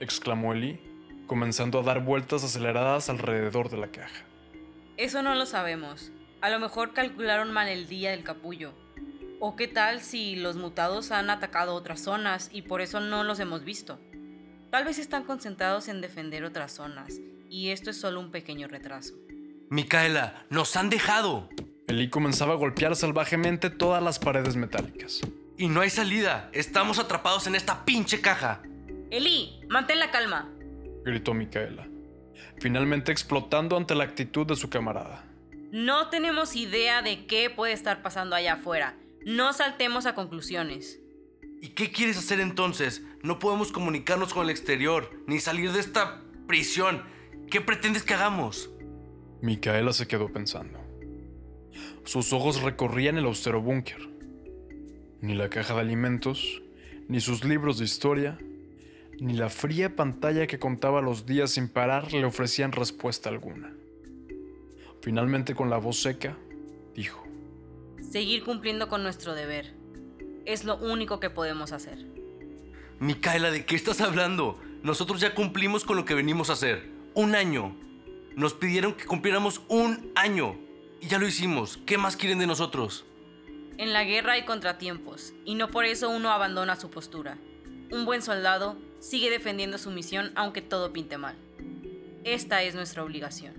exclamó 0.00 0.52
Eli, 0.52 0.78
comenzando 1.26 1.80
a 1.80 1.82
dar 1.82 2.04
vueltas 2.04 2.44
aceleradas 2.44 3.08
alrededor 3.08 3.70
de 3.70 3.78
la 3.78 3.86
caja. 3.86 4.22
Eso 4.98 5.22
no 5.22 5.34
lo 5.34 5.46
sabemos. 5.46 6.12
A 6.42 6.50
lo 6.50 6.60
mejor 6.60 6.92
calcularon 6.92 7.54
mal 7.54 7.68
el 7.68 7.88
día 7.88 8.10
del 8.10 8.22
capullo. 8.22 8.74
¿O 9.40 9.56
qué 9.56 9.66
tal 9.66 10.02
si 10.02 10.36
los 10.36 10.56
mutados 10.56 11.10
han 11.10 11.30
atacado 11.30 11.74
otras 11.74 12.00
zonas 12.02 12.50
y 12.52 12.60
por 12.60 12.82
eso 12.82 13.00
no 13.00 13.24
los 13.24 13.40
hemos 13.40 13.64
visto? 13.64 13.98
Tal 14.70 14.84
vez 14.84 14.98
están 14.98 15.24
concentrados 15.24 15.88
en 15.88 16.02
defender 16.02 16.44
otras 16.44 16.72
zonas 16.72 17.14
y 17.48 17.70
esto 17.70 17.88
es 17.88 17.98
solo 17.98 18.20
un 18.20 18.30
pequeño 18.30 18.68
retraso. 18.68 19.14
Micaela, 19.70 20.44
nos 20.50 20.76
han 20.76 20.90
dejado. 20.90 21.48
Eli 21.88 22.10
comenzaba 22.10 22.52
a 22.52 22.58
golpear 22.58 22.94
salvajemente 22.94 23.70
todas 23.70 24.02
las 24.02 24.18
paredes 24.18 24.54
metálicas. 24.54 25.22
Y 25.58 25.68
no 25.68 25.80
hay 25.80 25.90
salida. 25.90 26.50
Estamos 26.52 26.98
atrapados 26.98 27.46
en 27.46 27.54
esta 27.54 27.84
pinche 27.84 28.20
caja. 28.20 28.62
Eli, 29.10 29.60
mantén 29.68 29.98
la 29.98 30.10
calma. 30.10 30.50
Gritó 31.04 31.32
Micaela, 31.32 31.88
finalmente 32.58 33.12
explotando 33.12 33.76
ante 33.76 33.94
la 33.94 34.04
actitud 34.04 34.46
de 34.46 34.56
su 34.56 34.68
camarada. 34.68 35.24
No 35.70 36.10
tenemos 36.10 36.56
idea 36.56 37.00
de 37.00 37.26
qué 37.26 37.48
puede 37.48 37.72
estar 37.72 38.02
pasando 38.02 38.36
allá 38.36 38.54
afuera. 38.54 38.96
No 39.24 39.52
saltemos 39.52 40.06
a 40.06 40.14
conclusiones. 40.14 41.00
¿Y 41.62 41.70
qué 41.70 41.90
quieres 41.90 42.18
hacer 42.18 42.40
entonces? 42.40 43.02
No 43.22 43.38
podemos 43.38 43.72
comunicarnos 43.72 44.34
con 44.34 44.44
el 44.44 44.50
exterior, 44.50 45.10
ni 45.26 45.40
salir 45.40 45.72
de 45.72 45.80
esta 45.80 46.22
prisión. 46.46 47.02
¿Qué 47.50 47.60
pretendes 47.60 48.02
que 48.02 48.14
hagamos? 48.14 48.70
Micaela 49.40 49.92
se 49.92 50.06
quedó 50.06 50.32
pensando. 50.32 50.80
Sus 52.04 52.32
ojos 52.32 52.62
recorrían 52.62 53.16
el 53.16 53.24
austero 53.24 53.60
búnker. 53.60 54.15
Ni 55.20 55.34
la 55.34 55.48
caja 55.48 55.74
de 55.74 55.80
alimentos, 55.80 56.62
ni 57.08 57.20
sus 57.20 57.44
libros 57.44 57.78
de 57.78 57.84
historia, 57.84 58.38
ni 59.18 59.34
la 59.34 59.48
fría 59.48 59.96
pantalla 59.96 60.46
que 60.46 60.58
contaba 60.58 61.00
los 61.00 61.26
días 61.26 61.52
sin 61.52 61.68
parar 61.68 62.12
le 62.12 62.24
ofrecían 62.24 62.72
respuesta 62.72 63.28
alguna. 63.28 63.72
Finalmente, 65.00 65.54
con 65.54 65.70
la 65.70 65.78
voz 65.78 66.00
seca, 66.00 66.36
dijo, 66.94 67.26
Seguir 68.10 68.44
cumpliendo 68.44 68.88
con 68.88 69.02
nuestro 69.02 69.34
deber. 69.34 69.72
Es 70.44 70.64
lo 70.64 70.76
único 70.76 71.18
que 71.18 71.30
podemos 71.30 71.72
hacer. 71.72 71.98
Micaela, 73.00 73.50
¿de 73.50 73.64
qué 73.64 73.74
estás 73.74 74.00
hablando? 74.00 74.58
Nosotros 74.82 75.20
ya 75.20 75.34
cumplimos 75.34 75.84
con 75.84 75.96
lo 75.96 76.04
que 76.04 76.14
venimos 76.14 76.50
a 76.50 76.54
hacer. 76.54 76.88
Un 77.14 77.34
año. 77.34 77.74
Nos 78.36 78.54
pidieron 78.54 78.94
que 78.94 79.06
cumpliéramos 79.06 79.60
un 79.68 80.12
año. 80.14 80.56
Y 81.00 81.08
ya 81.08 81.18
lo 81.18 81.26
hicimos. 81.26 81.78
¿Qué 81.84 81.98
más 81.98 82.16
quieren 82.16 82.38
de 82.38 82.46
nosotros? 82.46 83.04
En 83.78 83.92
la 83.92 84.04
guerra 84.04 84.32
hay 84.32 84.44
contratiempos, 84.44 85.34
y 85.44 85.54
no 85.54 85.70
por 85.70 85.84
eso 85.84 86.08
uno 86.08 86.30
abandona 86.30 86.76
su 86.76 86.90
postura. 86.90 87.36
Un 87.90 88.04
buen 88.04 88.22
soldado 88.22 88.78
sigue 89.00 89.30
defendiendo 89.30 89.76
su 89.76 89.90
misión 89.90 90.32
aunque 90.34 90.62
todo 90.62 90.92
pinte 90.92 91.18
mal. 91.18 91.36
Esta 92.24 92.62
es 92.62 92.74
nuestra 92.74 93.04
obligación. 93.04 93.54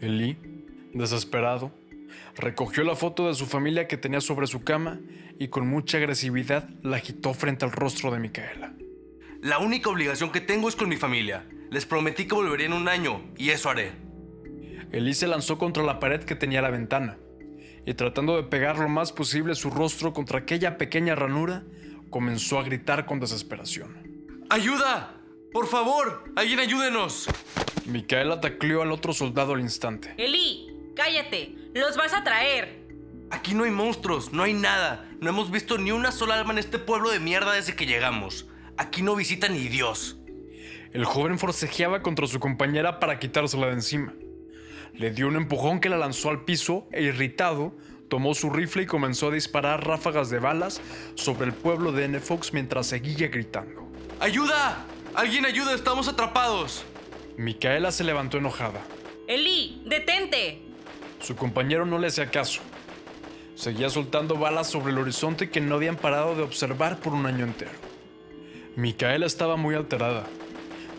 Eli, 0.00 0.36
desesperado, 0.92 1.72
recogió 2.36 2.84
la 2.84 2.94
foto 2.94 3.28
de 3.28 3.34
su 3.34 3.46
familia 3.46 3.88
que 3.88 3.96
tenía 3.96 4.20
sobre 4.20 4.46
su 4.46 4.62
cama 4.62 5.00
y 5.38 5.48
con 5.48 5.66
mucha 5.66 5.96
agresividad 5.96 6.68
la 6.82 6.96
agitó 6.96 7.32
frente 7.32 7.64
al 7.64 7.72
rostro 7.72 8.10
de 8.10 8.18
Micaela. 8.18 8.74
La 9.40 9.58
única 9.58 9.90
obligación 9.90 10.30
que 10.30 10.40
tengo 10.40 10.68
es 10.68 10.76
con 10.76 10.88
mi 10.88 10.96
familia. 10.96 11.46
Les 11.70 11.86
prometí 11.86 12.26
que 12.26 12.34
volvería 12.34 12.66
en 12.66 12.74
un 12.74 12.86
año, 12.86 13.22
y 13.36 13.50
eso 13.50 13.70
haré. 13.70 13.92
Eli 14.92 15.14
se 15.14 15.26
lanzó 15.26 15.58
contra 15.58 15.82
la 15.82 15.98
pared 15.98 16.22
que 16.22 16.36
tenía 16.36 16.60
la 16.60 16.70
ventana, 16.70 17.16
y 17.84 17.94
tratando 17.94 18.36
de 18.36 18.44
pegar 18.44 18.78
lo 18.78 18.88
más 18.88 19.12
posible 19.12 19.54
su 19.54 19.70
rostro 19.70 20.12
contra 20.12 20.40
aquella 20.40 20.78
pequeña 20.78 21.14
ranura, 21.14 21.64
comenzó 22.10 22.58
a 22.58 22.62
gritar 22.62 23.06
con 23.06 23.20
desesperación. 23.20 23.96
¡Ayuda! 24.48 25.20
¡Por 25.52 25.66
favor! 25.66 26.24
¡Alguien 26.36 26.60
ayúdenos! 26.60 27.28
Micaela 27.86 28.40
tacleó 28.40 28.82
al 28.82 28.92
otro 28.92 29.12
soldado 29.12 29.54
al 29.54 29.60
instante. 29.60 30.14
Eli, 30.16 30.92
cállate, 30.94 31.54
los 31.74 31.96
vas 31.96 32.14
a 32.14 32.22
traer. 32.22 32.82
Aquí 33.30 33.54
no 33.54 33.64
hay 33.64 33.70
monstruos, 33.70 34.32
no 34.32 34.42
hay 34.42 34.52
nada. 34.52 35.08
No 35.20 35.30
hemos 35.30 35.50
visto 35.50 35.78
ni 35.78 35.90
una 35.90 36.12
sola 36.12 36.38
alma 36.38 36.52
en 36.52 36.58
este 36.58 36.78
pueblo 36.78 37.10
de 37.10 37.18
mierda 37.18 37.52
desde 37.52 37.74
que 37.74 37.86
llegamos. 37.86 38.46
Aquí 38.76 39.02
no 39.02 39.16
visita 39.16 39.48
ni 39.48 39.68
Dios. 39.68 40.18
El 40.92 41.06
joven 41.06 41.38
forcejeaba 41.38 42.02
contra 42.02 42.26
su 42.26 42.38
compañera 42.38 43.00
para 43.00 43.18
quitársela 43.18 43.68
de 43.68 43.72
encima. 43.72 44.12
Le 44.94 45.10
dio 45.10 45.28
un 45.28 45.36
empujón 45.36 45.80
que 45.80 45.88
la 45.88 45.96
lanzó 45.96 46.30
al 46.30 46.44
piso 46.44 46.86
e 46.92 47.02
irritado, 47.02 47.74
tomó 48.08 48.34
su 48.34 48.50
rifle 48.50 48.82
y 48.82 48.86
comenzó 48.86 49.28
a 49.28 49.32
disparar 49.32 49.86
ráfagas 49.86 50.28
de 50.28 50.38
balas 50.38 50.80
sobre 51.14 51.46
el 51.46 51.52
pueblo 51.52 51.92
de 51.92 52.04
N-Fox 52.04 52.52
mientras 52.52 52.86
seguía 52.86 53.28
gritando. 53.28 53.88
¡Ayuda! 54.20 54.84
¡Alguien 55.14 55.46
ayuda! 55.46 55.74
¡Estamos 55.74 56.08
atrapados! 56.08 56.84
Micaela 57.36 57.90
se 57.90 58.04
levantó 58.04 58.38
enojada. 58.38 58.80
Eli, 59.26 59.82
detente. 59.86 60.60
Su 61.20 61.36
compañero 61.36 61.86
no 61.86 61.98
le 61.98 62.08
hacía 62.08 62.30
caso. 62.30 62.60
Seguía 63.54 63.88
soltando 63.90 64.36
balas 64.36 64.68
sobre 64.68 64.92
el 64.92 64.98
horizonte 64.98 65.50
que 65.50 65.60
no 65.60 65.76
habían 65.76 65.96
parado 65.96 66.34
de 66.34 66.42
observar 66.42 66.98
por 67.00 67.14
un 67.14 67.26
año 67.26 67.44
entero. 67.44 67.70
Micaela 68.76 69.26
estaba 69.26 69.56
muy 69.56 69.74
alterada. 69.74 70.24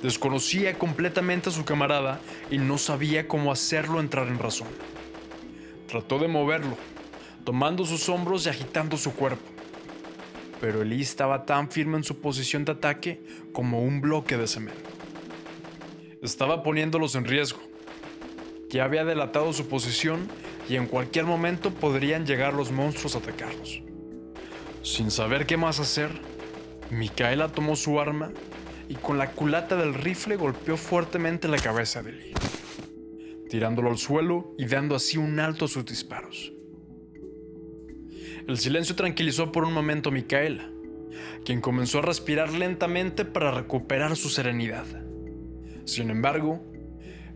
Desconocía 0.04 0.78
completamente 0.78 1.48
a 1.48 1.54
su 1.54 1.63
camarada 1.63 2.20
y 2.52 2.58
no 2.58 2.78
sabía 2.78 3.26
cómo 3.26 3.54
hacerlo 3.54 4.02
entrar 4.02 4.28
en 4.28 4.38
razón. 4.38 4.68
Trató 5.88 6.20
de 6.20 6.28
moverlo, 6.28 6.78
tomando 7.46 7.86
sus 7.86 8.10
hombros 8.10 8.46
y 8.46 8.50
agitando 8.50 8.98
su 8.98 9.13
cuerpo. 9.13 9.46
Pero 10.60 10.82
Eli 10.82 11.02
estaba 11.02 11.46
tan 11.46 11.72
firme 11.72 11.96
en 11.96 12.04
su 12.04 12.20
posición 12.20 12.66
de 12.66 12.74
ataque 12.74 13.24
como 13.54 13.82
un 13.82 14.02
bloque 14.02 14.36
de 14.36 14.46
cemento. 14.46 14.89
Estaba 16.22 16.63
poniéndolos 16.63 17.16
en 17.16 17.24
riesgo. 17.24 17.62
Ya 18.70 18.84
había 18.84 19.06
delatado 19.06 19.54
su 19.54 19.70
posición 19.70 20.28
y 20.68 20.76
en 20.76 20.88
cualquier 20.88 21.24
momento 21.24 21.72
podrían 21.72 22.26
llegar 22.26 22.54
los 22.54 22.74
monstruos 22.74 23.16
a 23.16 23.20
atacarlos. 23.20 23.82
Sin 24.82 25.12
saber 25.12 25.46
qué 25.46 25.56
más 25.56 25.80
hacer, 25.80 26.10
Micaela 26.89 27.48
tomó 27.48 27.78
su 27.78 28.02
arma 28.02 28.34
y 28.89 28.96
con 28.96 29.17
la 29.17 29.32
culata 29.32 29.76
del 29.76 29.93
rifle 29.93 30.36
golpeó 30.36 30.78
fuertemente 30.78 31.48
la 31.48 31.58
cabeza 31.58 32.04
de 32.04 32.12
Lee, 32.12 32.34
tirándolo 33.50 33.89
al 33.89 33.98
suelo 33.98 34.54
y 34.58 34.65
dando 34.65 34.96
así 34.96 35.17
un 35.17 35.39
alto 35.39 35.65
a 35.65 35.67
sus 35.67 35.86
disparos. 35.86 36.54
El 38.48 38.58
silencio 38.58 38.96
tranquilizó 38.96 39.52
por 39.52 39.63
un 39.63 39.74
momento 39.74 40.10
a 40.10 40.12
Micaela, 40.12 40.69
quien 41.46 41.62
comenzó 41.62 42.00
a 42.00 42.04
respirar 42.04 42.52
lentamente 42.52 43.26
para 43.26 43.52
recuperar 43.52 44.15
su 44.15 44.30
serenidad. 44.30 44.86
Sin 45.86 46.10
embargo, 46.10 46.62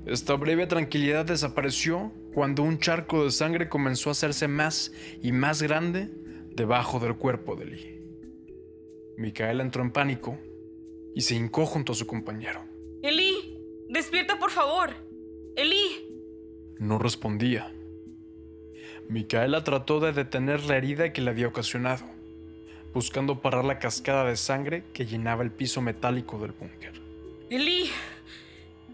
esta 0.06 0.36
breve 0.36 0.68
tranquilidad 0.68 1.26
desapareció 1.26 2.14
cuando 2.34 2.64
un 2.64 2.80
charco 2.80 3.24
de 3.24 3.32
sangre 3.32 3.70
comenzó 3.70 4.10
a 4.10 4.12
hacerse 4.12 4.48
más 4.48 4.92
y 5.22 5.32
más 5.32 5.62
grande 5.62 6.10
debajo 6.56 7.00
del 7.00 7.16
cuerpo 7.16 7.56
de 7.56 7.66
Lee. 7.66 8.02
Micaela 9.18 9.64
entró 9.64 9.82
en 9.82 9.92
pánico 9.92 10.38
y 11.18 11.22
se 11.22 11.34
hincó 11.34 11.66
junto 11.66 11.94
a 11.94 11.96
su 11.96 12.06
compañero. 12.06 12.64
Eli, 13.02 13.60
despierta 13.90 14.38
por 14.38 14.52
favor. 14.52 14.92
Eli. 15.56 16.06
No 16.78 17.00
respondía. 17.00 17.74
Micaela 19.10 19.64
trató 19.64 20.00
de 20.00 20.14
detener 20.14 20.66
la 20.66 20.78
herida 20.78 21.12
que 21.14 21.22
le 21.22 21.32
había 21.32 21.48
ocasionado, 21.48 22.06
buscando 22.94 23.42
parar 23.42 23.66
la 23.66 23.80
cascada 23.80 24.26
de 24.26 24.38
sangre 24.38 24.84
que 24.94 25.08
llenaba 25.08 25.42
el 25.42 25.50
piso 25.50 25.82
metálico 25.82 26.38
del 26.38 26.52
búnker. 26.52 27.02
Eli, 27.50 27.90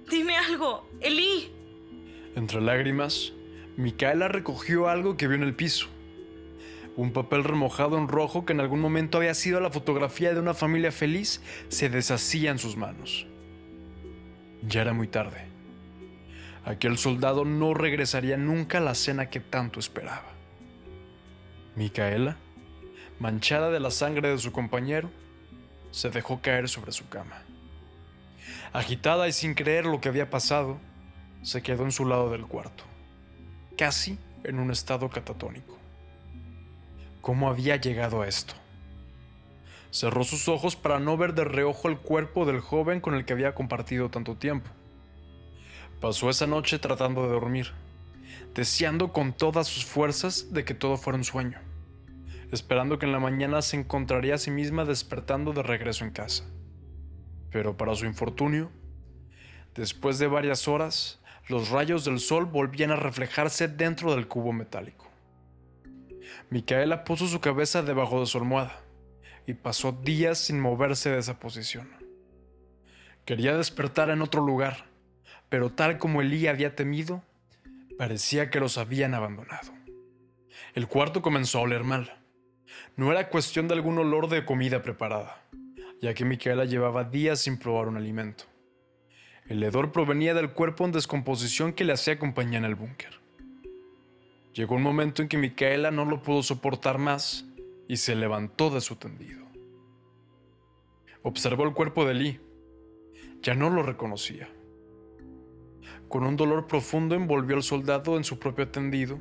dime 0.10 0.38
algo. 0.38 0.88
Eli. 1.02 1.50
Entre 2.38 2.62
lágrimas, 2.62 3.34
Micaela 3.76 4.30
recogió 4.30 4.88
algo 4.88 5.18
que 5.18 5.28
vio 5.28 5.36
en 5.36 5.44
el 5.44 5.56
piso. 5.56 5.90
Un 6.96 7.12
papel 7.12 7.44
remojado 7.44 7.98
en 7.98 8.08
rojo 8.08 8.46
que 8.46 8.54
en 8.54 8.60
algún 8.60 8.80
momento 8.80 9.18
había 9.18 9.34
sido 9.34 9.60
la 9.60 9.72
fotografía 9.72 10.34
de 10.34 10.40
una 10.40 10.54
familia 10.54 10.92
feliz 10.92 11.42
se 11.70 11.90
deshacía 11.90 12.52
en 12.52 12.60
sus 12.60 12.78
manos. 12.78 13.26
Ya 14.62 14.82
era 14.82 14.94
muy 14.94 15.08
tarde. 15.08 15.46
Aquel 16.66 16.98
soldado 16.98 17.46
no 17.46 17.74
regresaría 17.74 18.38
nunca 18.38 18.78
a 18.78 18.82
la 18.82 18.96
cena 18.96 19.30
que 19.30 19.40
tanto 19.40 19.80
esperaba. 19.80 20.32
Micaela, 21.76 22.38
manchada 23.20 23.72
de 23.72 23.80
la 23.80 23.90
sangre 23.90 24.30
de 24.30 24.38
su 24.38 24.52
compañero, 24.52 25.10
se 25.92 26.10
dejó 26.10 26.42
caer 26.42 26.70
sobre 26.70 26.92
su 26.92 27.10
cama. 27.10 27.42
Agitada 28.72 29.28
y 29.28 29.34
sin 29.34 29.56
creer 29.56 29.86
lo 29.86 30.00
que 30.00 30.10
había 30.10 30.30
pasado, 30.30 30.78
se 31.42 31.62
quedó 31.62 31.84
en 31.84 31.92
su 31.92 32.06
lado 32.06 32.30
del 32.32 32.46
cuarto, 32.46 32.84
casi 33.78 34.18
en 34.44 34.60
un 34.60 34.72
estado 34.72 35.10
catatónico. 35.10 35.83
¿Cómo 37.24 37.48
había 37.48 37.78
llegado 37.78 38.22
a 38.22 38.28
esto? 38.28 38.54
Cerró 39.92 40.26
sus 40.26 40.50
ojos 40.50 40.76
para 40.76 41.00
no 41.00 41.16
ver 41.16 41.34
de 41.34 41.46
reojo 41.46 41.88
el 41.88 41.98
cuerpo 41.98 42.46
del 42.46 42.60
joven 42.60 43.00
con 43.00 43.14
el 43.16 43.24
que 43.24 43.32
había 43.32 43.56
compartido 43.56 44.10
tanto 44.10 44.36
tiempo. 44.36 44.70
Pasó 46.02 46.30
esa 46.30 46.48
noche 46.48 46.80
tratando 46.80 47.24
de 47.24 47.30
dormir, 47.30 47.68
deseando 48.54 49.14
con 49.14 49.32
todas 49.32 49.68
sus 49.68 49.86
fuerzas 49.86 50.52
de 50.52 50.66
que 50.66 50.74
todo 50.74 50.98
fuera 50.98 51.16
un 51.16 51.24
sueño, 51.24 51.62
esperando 52.52 53.00
que 53.00 53.06
en 53.06 53.14
la 53.14 53.22
mañana 53.22 53.62
se 53.62 53.78
encontraría 53.78 54.36
a 54.36 54.38
sí 54.38 54.52
misma 54.52 54.84
despertando 54.84 55.54
de 55.54 55.64
regreso 55.64 56.04
en 56.04 56.12
casa. 56.12 56.44
Pero 57.52 57.78
para 57.78 57.96
su 57.96 58.06
infortunio, 58.06 58.70
después 59.76 60.20
de 60.20 60.28
varias 60.28 60.68
horas, 60.68 61.22
los 61.48 61.70
rayos 61.70 62.04
del 62.04 62.20
sol 62.20 62.44
volvían 62.44 62.92
a 62.92 62.98
reflejarse 62.98 63.70
dentro 63.70 64.14
del 64.14 64.28
cubo 64.28 64.52
metálico. 64.52 65.03
Micaela 66.50 67.04
puso 67.04 67.28
su 67.28 67.40
cabeza 67.40 67.82
debajo 67.82 68.20
de 68.20 68.26
su 68.26 68.38
almohada 68.38 68.80
y 69.46 69.54
pasó 69.54 69.92
días 69.92 70.38
sin 70.38 70.60
moverse 70.60 71.10
de 71.10 71.20
esa 71.20 71.40
posición. 71.40 71.90
Quería 73.26 73.56
despertar 73.58 74.10
en 74.10 74.22
otro 74.22 74.46
lugar, 74.46 74.86
pero 75.50 75.70
tal 75.70 75.98
como 75.98 76.22
Elí 76.22 76.48
había 76.48 76.76
temido, 76.76 77.24
parecía 77.98 78.50
que 78.50 78.60
los 78.60 78.78
habían 78.78 79.14
abandonado. 79.14 79.72
El 80.74 80.88
cuarto 80.88 81.22
comenzó 81.22 81.60
a 81.60 81.62
oler 81.62 81.84
mal. 81.84 82.20
No 82.96 83.12
era 83.12 83.30
cuestión 83.30 83.68
de 83.68 83.76
algún 83.76 83.98
olor 83.98 84.30
de 84.30 84.46
comida 84.46 84.82
preparada, 84.82 85.44
ya 86.02 86.14
que 86.14 86.26
Micaela 86.26 86.66
llevaba 86.66 87.04
días 87.04 87.40
sin 87.40 87.58
probar 87.58 87.88
un 87.88 87.98
alimento. 87.98 88.46
El 89.48 89.62
hedor 89.64 89.92
provenía 89.92 90.34
del 90.34 90.52
cuerpo 90.52 90.86
en 90.86 90.92
descomposición 90.92 91.74
que 91.74 91.84
le 91.84 91.94
hacía 91.94 92.18
compañía 92.18 92.58
en 92.58 92.66
el 92.66 92.76
búnker. 92.76 93.23
Llegó 94.54 94.76
un 94.76 94.84
momento 94.84 95.22
en 95.22 95.28
que 95.28 95.38
Micaela 95.38 95.90
no 95.90 96.06
lo 96.06 96.22
pudo 96.22 96.44
soportar 96.44 97.00
más 97.00 97.46
y 97.88 97.98
se 97.98 98.16
levantó 98.16 98.70
de 98.70 98.82
su 98.82 98.96
tendido. 98.96 99.44
Observó 101.24 101.64
el 101.64 101.74
cuerpo 101.74 102.06
de 102.06 102.14
Lee. 102.14 102.40
Ya 103.42 103.56
no 103.56 103.72
lo 103.72 103.82
reconocía. 103.82 104.48
Con 106.08 106.24
un 106.24 106.36
dolor 106.36 106.68
profundo 106.68 107.16
envolvió 107.16 107.56
al 107.56 107.64
soldado 107.64 108.16
en 108.18 108.24
su 108.24 108.38
propio 108.38 108.68
tendido 108.68 109.20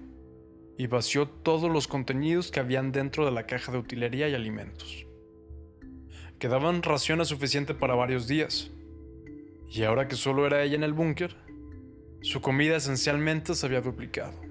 y 0.76 0.86
vació 0.86 1.26
todos 1.26 1.70
los 1.70 1.88
contenidos 1.88 2.50
que 2.50 2.60
habían 2.60 2.92
dentro 2.92 3.24
de 3.24 3.30
la 3.30 3.46
caja 3.46 3.72
de 3.72 3.78
utilería 3.78 4.28
y 4.28 4.34
alimentos. 4.34 5.06
Quedaban 6.38 6.82
raciones 6.82 7.28
suficientes 7.28 7.76
para 7.76 7.94
varios 7.94 8.26
días, 8.26 8.70
y 9.70 9.84
ahora 9.84 10.08
que 10.08 10.16
solo 10.16 10.44
era 10.44 10.62
ella 10.62 10.74
en 10.74 10.82
el 10.82 10.92
búnker, 10.92 11.36
su 12.20 12.40
comida 12.40 12.76
esencialmente 12.76 13.54
se 13.54 13.64
había 13.64 13.80
duplicado. 13.80 14.41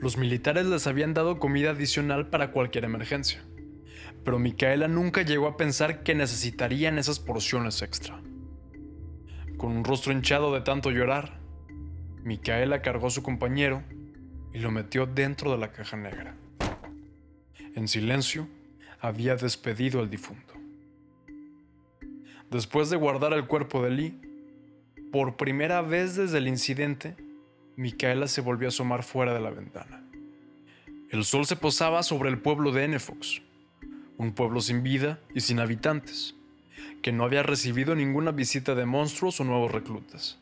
Los 0.00 0.16
militares 0.16 0.66
les 0.66 0.86
habían 0.86 1.14
dado 1.14 1.38
comida 1.38 1.70
adicional 1.70 2.28
para 2.28 2.50
cualquier 2.50 2.84
emergencia, 2.84 3.42
pero 4.24 4.38
Micaela 4.38 4.88
nunca 4.88 5.22
llegó 5.22 5.46
a 5.46 5.56
pensar 5.56 6.02
que 6.02 6.14
necesitarían 6.14 6.98
esas 6.98 7.20
porciones 7.20 7.80
extra. 7.82 8.20
Con 9.56 9.72
un 9.72 9.84
rostro 9.84 10.12
hinchado 10.12 10.52
de 10.52 10.60
tanto 10.60 10.90
llorar, 10.90 11.38
Micaela 12.22 12.82
cargó 12.82 13.06
a 13.06 13.10
su 13.10 13.22
compañero 13.22 13.82
y 14.52 14.58
lo 14.58 14.70
metió 14.70 15.06
dentro 15.06 15.52
de 15.52 15.58
la 15.58 15.72
caja 15.72 15.96
negra. 15.96 16.36
En 17.74 17.88
silencio, 17.88 18.48
había 19.00 19.36
despedido 19.36 20.00
al 20.00 20.08
difunto. 20.08 20.54
Después 22.50 22.88
de 22.88 22.96
guardar 22.96 23.32
el 23.32 23.46
cuerpo 23.46 23.82
de 23.82 23.90
Lee, 23.90 24.20
por 25.12 25.36
primera 25.36 25.82
vez 25.82 26.16
desde 26.16 26.38
el 26.38 26.48
incidente, 26.48 27.16
Micaela 27.76 28.28
se 28.28 28.40
volvió 28.40 28.68
a 28.68 28.70
asomar 28.70 29.02
fuera 29.02 29.34
de 29.34 29.40
la 29.40 29.50
ventana. 29.50 30.02
El 31.10 31.24
sol 31.24 31.46
se 31.46 31.56
posaba 31.56 32.02
sobre 32.02 32.30
el 32.30 32.38
pueblo 32.38 32.72
de 32.72 32.84
Enefox, 32.84 33.42
un 34.16 34.32
pueblo 34.32 34.60
sin 34.60 34.82
vida 34.82 35.20
y 35.34 35.40
sin 35.40 35.58
habitantes, 35.58 36.34
que 37.02 37.12
no 37.12 37.24
había 37.24 37.42
recibido 37.42 37.94
ninguna 37.94 38.30
visita 38.30 38.74
de 38.74 38.86
monstruos 38.86 39.40
o 39.40 39.44
nuevos 39.44 39.72
reclutas. 39.72 40.38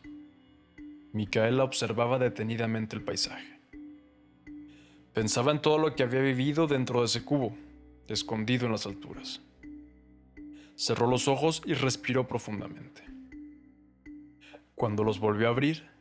Micaela 1.13 1.65
observaba 1.65 2.19
detenidamente 2.19 2.97
el 2.97 3.03
paisaje. 3.03 3.59
Pensaba 5.13 5.53
en 5.53 5.61
todo 5.61 5.79
lo 5.79 5.95
que 5.95 6.03
había 6.03 6.21
vivido 6.21 6.67
dentro 6.67 7.01
de 7.01 7.07
ese 7.07 7.25
cubo, 7.25 7.55
escondido 8.09 8.67
en 8.67 8.73
las 8.73 8.87
alturas. 8.87 9.41
Cerró 10.77 11.07
los 11.07 11.29
ojos 11.29 11.63
y 11.65 11.75
respiró 11.75 12.27
profundamente. 12.27 13.03
Cuando 14.75 15.05
los 15.05 15.19
volvió 15.19 15.49
a 15.49 15.51
abrir, 15.51 15.92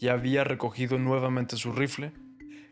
ya 0.00 0.14
había 0.14 0.44
recogido 0.44 0.98
nuevamente 0.98 1.56
su 1.56 1.72
rifle 1.72 2.12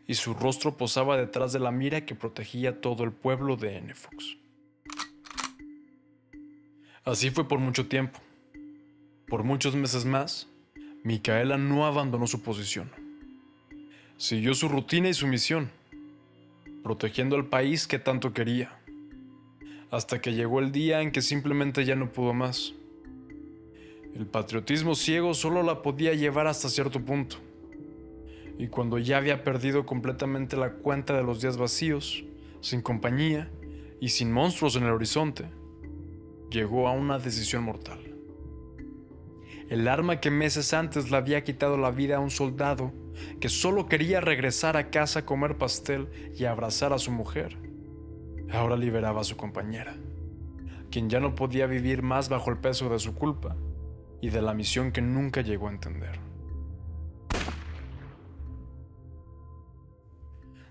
y 0.07 0.15
su 0.15 0.33
rostro 0.33 0.75
posaba 0.75 1.15
detrás 1.15 1.53
de 1.53 1.59
la 1.59 1.71
mira 1.71 2.05
que 2.05 2.15
protegía 2.15 2.81
todo 2.81 3.03
el 3.03 3.11
pueblo 3.11 3.55
de 3.55 3.77
Enefox. 3.77 4.37
Así 7.05 7.29
fue 7.29 7.47
por 7.47 7.59
mucho 7.59 7.87
tiempo. 7.87 8.19
Por 9.27 9.43
muchos 9.43 9.75
meses 9.75 10.05
más, 10.05 10.47
Micaela 11.03 11.57
no 11.57 11.85
abandonó 11.85 12.25
su 12.25 12.41
posición. 12.41 12.89
Siguió 14.17 14.55
su 14.55 14.67
rutina 14.67 15.09
y 15.09 15.13
su 15.13 15.27
misión, 15.27 15.69
protegiendo 16.83 17.35
al 17.35 17.45
país 17.45 17.87
que 17.87 17.99
tanto 17.99 18.33
quería, 18.33 18.75
hasta 19.91 20.19
que 20.19 20.33
llegó 20.33 20.59
el 20.59 20.71
día 20.71 21.01
en 21.01 21.11
que 21.11 21.21
simplemente 21.21 21.85
ya 21.85 21.95
no 21.95 22.11
pudo 22.11 22.33
más. 22.33 22.73
El 24.15 24.25
patriotismo 24.25 24.95
ciego 24.95 25.33
solo 25.33 25.61
la 25.63 25.81
podía 25.81 26.13
llevar 26.13 26.47
hasta 26.47 26.67
cierto 26.67 26.99
punto. 26.99 27.37
Y 28.57 28.67
cuando 28.67 28.97
ya 28.97 29.17
había 29.17 29.43
perdido 29.43 29.85
completamente 29.85 30.57
la 30.57 30.73
cuenta 30.73 31.15
de 31.15 31.23
los 31.23 31.41
días 31.41 31.57
vacíos, 31.57 32.25
sin 32.59 32.81
compañía 32.81 33.49
y 34.01 34.09
sin 34.09 34.31
monstruos 34.31 34.75
en 34.75 34.83
el 34.83 34.91
horizonte, 34.91 35.45
llegó 36.49 36.87
a 36.87 36.91
una 36.91 37.19
decisión 37.19 37.63
mortal. 37.63 37.99
El 39.69 39.87
arma 39.87 40.19
que 40.19 40.31
meses 40.31 40.73
antes 40.73 41.11
le 41.11 41.17
había 41.17 41.43
quitado 41.43 41.77
la 41.77 41.91
vida 41.91 42.17
a 42.17 42.19
un 42.19 42.31
soldado 42.31 42.91
que 43.39 43.47
solo 43.47 43.87
quería 43.87 44.19
regresar 44.19 44.75
a 44.75 44.89
casa 44.89 45.19
a 45.19 45.25
comer 45.25 45.57
pastel 45.57 46.07
y 46.35 46.45
abrazar 46.45 46.91
a 46.91 46.97
su 46.97 47.11
mujer, 47.11 47.57
ahora 48.51 48.75
liberaba 48.75 49.21
a 49.21 49.25
su 49.25 49.37
compañera, 49.37 49.95
quien 50.89 51.09
ya 51.09 51.19
no 51.19 51.35
podía 51.35 51.67
vivir 51.67 52.01
más 52.01 52.29
bajo 52.29 52.49
el 52.49 52.57
peso 52.57 52.89
de 52.89 52.97
su 52.97 53.13
culpa 53.13 53.55
y 54.21 54.29
de 54.29 54.41
la 54.41 54.53
misión 54.53 54.91
que 54.91 55.01
nunca 55.01 55.41
llegó 55.41 55.67
a 55.67 55.71
entender. 55.71 56.19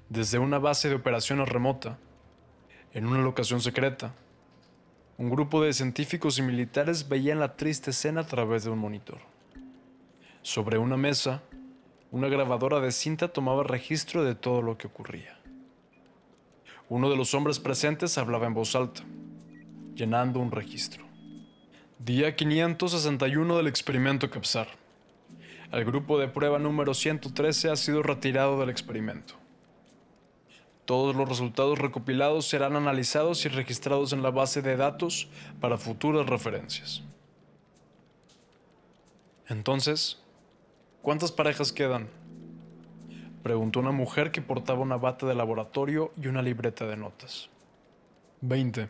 Desde 0.09 0.39
una 0.39 0.59
base 0.59 0.89
de 0.89 0.95
operaciones 0.95 1.49
remota, 1.49 1.99
en 2.95 3.07
una 3.07 3.21
locación 3.21 3.61
secreta, 3.61 4.15
un 5.19 5.31
grupo 5.31 5.63
de 5.63 5.73
científicos 5.73 6.39
y 6.39 6.43
militares 6.43 7.09
veían 7.09 7.41
la 7.41 7.57
triste 7.57 7.91
escena 7.91 8.23
a 8.23 8.27
través 8.27 8.65
de 8.65 8.71
un 8.71 8.79
monitor. 8.79 9.19
Sobre 10.43 10.79
una 10.79 10.97
mesa, 10.97 11.43
una 12.11 12.29
grabadora 12.29 12.81
de 12.81 12.93
cinta 12.93 13.29
tomaba 13.29 13.65
registro 13.65 14.25
de 14.25 14.35
todo 14.35 14.63
lo 14.63 14.79
que 14.79 14.87
ocurría. 14.87 15.39
Uno 16.89 17.11
de 17.11 17.17
los 17.17 17.35
hombres 17.35 17.59
presentes 17.59 18.17
hablaba 18.17 18.47
en 18.47 18.55
voz 18.55 18.75
alta, 18.75 19.03
llenando 19.95 20.41
un 20.41 20.51
registro. 20.51 21.08
Día 21.99 22.37
561 22.37 23.57
del 23.57 23.67
experimento 23.67 24.31
CAPSAR. 24.31 24.69
El 25.73 25.85
grupo 25.85 26.17
de 26.17 26.29
prueba 26.29 26.61
número 26.61 26.95
113 26.95 27.71
ha 27.71 27.77
sido 27.77 28.05
retirado 28.05 28.61
del 28.61 28.71
experimento. 28.71 29.35
Todos 30.85 31.17
los 31.17 31.29
resultados 31.29 31.77
recopilados 31.77 32.47
serán 32.47 32.77
analizados 32.77 33.45
y 33.45 33.49
registrados 33.49 34.13
en 34.13 34.23
la 34.23 34.31
base 34.31 34.63
de 34.63 34.77
datos 34.77 35.29
para 35.61 35.77
futuras 35.77 36.25
referencias. 36.25 37.03
Entonces, 39.49 40.23
¿cuántas 41.03 41.33
parejas 41.33 41.73
quedan? 41.73 42.07
Preguntó 43.43 43.81
una 43.81 43.91
mujer 43.91 44.31
que 44.31 44.41
portaba 44.41 44.79
una 44.79 44.99
bata 44.99 45.27
de 45.27 45.35
laboratorio 45.35 46.13
y 46.17 46.29
una 46.29 46.43
libreta 46.43 46.87
de 46.87 46.97
notas. 46.97 47.51
Veinte 48.41 48.89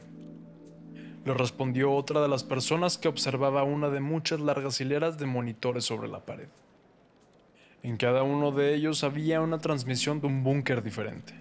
le 1.28 1.34
respondió 1.34 1.92
otra 1.92 2.22
de 2.22 2.28
las 2.28 2.42
personas 2.42 2.96
que 2.96 3.06
observaba 3.06 3.62
una 3.62 3.90
de 3.90 4.00
muchas 4.00 4.40
largas 4.40 4.80
hileras 4.80 5.18
de 5.18 5.26
monitores 5.26 5.84
sobre 5.84 6.08
la 6.08 6.24
pared. 6.24 6.48
En 7.82 7.98
cada 7.98 8.22
uno 8.22 8.50
de 8.50 8.74
ellos 8.74 9.04
había 9.04 9.42
una 9.42 9.58
transmisión 9.58 10.22
de 10.22 10.26
un 10.26 10.42
búnker 10.42 10.82
diferente, 10.82 11.34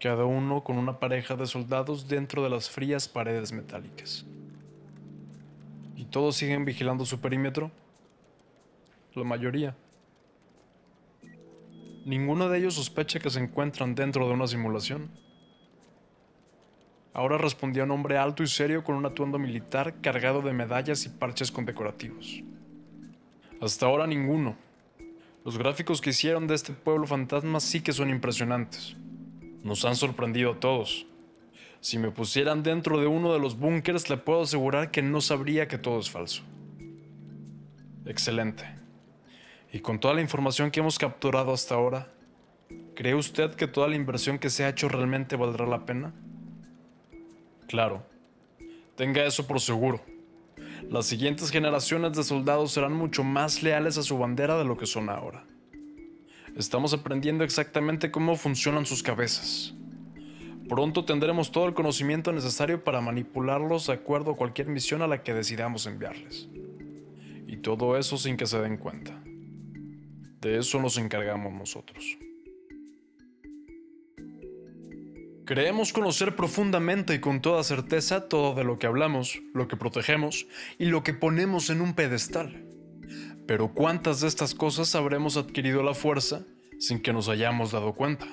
cada 0.00 0.24
uno 0.24 0.64
con 0.64 0.76
una 0.76 0.98
pareja 0.98 1.36
de 1.36 1.46
soldados 1.46 2.08
dentro 2.08 2.42
de 2.42 2.50
las 2.50 2.68
frías 2.68 3.06
paredes 3.06 3.52
metálicas. 3.52 4.26
¿Y 5.96 6.04
todos 6.06 6.34
siguen 6.34 6.64
vigilando 6.64 7.06
su 7.06 7.20
perímetro? 7.20 7.70
La 9.14 9.22
mayoría, 9.22 9.76
ninguno 12.04 12.48
de 12.48 12.58
ellos 12.58 12.74
sospecha 12.74 13.20
que 13.20 13.30
se 13.30 13.38
encuentran 13.38 13.94
dentro 13.94 14.26
de 14.26 14.34
una 14.34 14.48
simulación. 14.48 15.10
Ahora 17.12 17.38
respondía 17.38 17.84
un 17.84 17.90
hombre 17.90 18.18
alto 18.18 18.42
y 18.42 18.46
serio 18.46 18.84
con 18.84 18.94
un 18.94 19.04
atuendo 19.04 19.38
militar 19.38 19.94
cargado 20.00 20.42
de 20.42 20.52
medallas 20.52 21.04
y 21.06 21.08
parches 21.08 21.50
condecorativos. 21.50 22.42
Hasta 23.60 23.86
ahora 23.86 24.06
ninguno. 24.06 24.56
Los 25.44 25.58
gráficos 25.58 26.00
que 26.00 26.10
hicieron 26.10 26.46
de 26.46 26.54
este 26.54 26.72
pueblo 26.72 27.06
fantasma 27.06 27.58
sí 27.60 27.80
que 27.80 27.92
son 27.92 28.10
impresionantes. 28.10 28.96
Nos 29.64 29.84
han 29.84 29.96
sorprendido 29.96 30.52
a 30.52 30.60
todos. 30.60 31.06
Si 31.80 31.98
me 31.98 32.10
pusieran 32.10 32.62
dentro 32.62 33.00
de 33.00 33.06
uno 33.06 33.32
de 33.32 33.40
los 33.40 33.58
búnkers, 33.58 34.08
le 34.08 34.16
puedo 34.16 34.42
asegurar 34.42 34.90
que 34.90 35.02
no 35.02 35.20
sabría 35.20 35.66
que 35.66 35.78
todo 35.78 35.98
es 35.98 36.10
falso. 36.10 36.42
Excelente. 38.06 38.64
Y 39.72 39.80
con 39.80 39.98
toda 39.98 40.14
la 40.14 40.20
información 40.20 40.70
que 40.70 40.80
hemos 40.80 40.98
capturado 40.98 41.52
hasta 41.52 41.74
ahora, 41.74 42.12
¿cree 42.94 43.14
usted 43.14 43.54
que 43.54 43.66
toda 43.66 43.88
la 43.88 43.96
inversión 43.96 44.38
que 44.38 44.50
se 44.50 44.64
ha 44.64 44.68
hecho 44.68 44.88
realmente 44.88 45.36
valdrá 45.36 45.66
la 45.66 45.86
pena? 45.86 46.12
Claro. 47.70 48.04
Tenga 48.96 49.24
eso 49.24 49.46
por 49.46 49.60
seguro. 49.60 50.04
Las 50.90 51.06
siguientes 51.06 51.52
generaciones 51.52 52.16
de 52.16 52.24
soldados 52.24 52.72
serán 52.72 52.92
mucho 52.92 53.22
más 53.22 53.62
leales 53.62 53.96
a 53.96 54.02
su 54.02 54.18
bandera 54.18 54.58
de 54.58 54.64
lo 54.64 54.76
que 54.76 54.86
son 54.86 55.08
ahora. 55.08 55.44
Estamos 56.56 56.92
aprendiendo 56.94 57.44
exactamente 57.44 58.10
cómo 58.10 58.34
funcionan 58.34 58.86
sus 58.86 59.04
cabezas. 59.04 59.72
Pronto 60.68 61.04
tendremos 61.04 61.52
todo 61.52 61.66
el 61.66 61.74
conocimiento 61.74 62.32
necesario 62.32 62.82
para 62.82 63.00
manipularlos 63.00 63.86
de 63.86 63.92
acuerdo 63.92 64.32
a 64.32 64.36
cualquier 64.36 64.66
misión 64.66 65.00
a 65.00 65.06
la 65.06 65.22
que 65.22 65.32
decidamos 65.32 65.86
enviarles. 65.86 66.48
Y 67.46 67.58
todo 67.58 67.96
eso 67.96 68.16
sin 68.16 68.36
que 68.36 68.46
se 68.46 68.58
den 68.58 68.78
cuenta. 68.78 69.22
De 70.40 70.58
eso 70.58 70.80
nos 70.80 70.98
encargamos 70.98 71.52
nosotros. 71.52 72.18
Creemos 75.50 75.92
conocer 75.92 76.36
profundamente 76.36 77.12
y 77.12 77.18
con 77.18 77.42
toda 77.42 77.64
certeza 77.64 78.28
todo 78.28 78.54
de 78.54 78.62
lo 78.62 78.78
que 78.78 78.86
hablamos, 78.86 79.42
lo 79.52 79.66
que 79.66 79.76
protegemos 79.76 80.46
y 80.78 80.84
lo 80.84 81.02
que 81.02 81.12
ponemos 81.12 81.70
en 81.70 81.80
un 81.80 81.94
pedestal. 81.94 82.68
Pero 83.48 83.74
¿cuántas 83.74 84.20
de 84.20 84.28
estas 84.28 84.54
cosas 84.54 84.94
habremos 84.94 85.36
adquirido 85.36 85.82
la 85.82 85.94
fuerza 85.94 86.44
sin 86.78 87.02
que 87.02 87.12
nos 87.12 87.28
hayamos 87.28 87.72
dado 87.72 87.94
cuenta? 87.94 88.28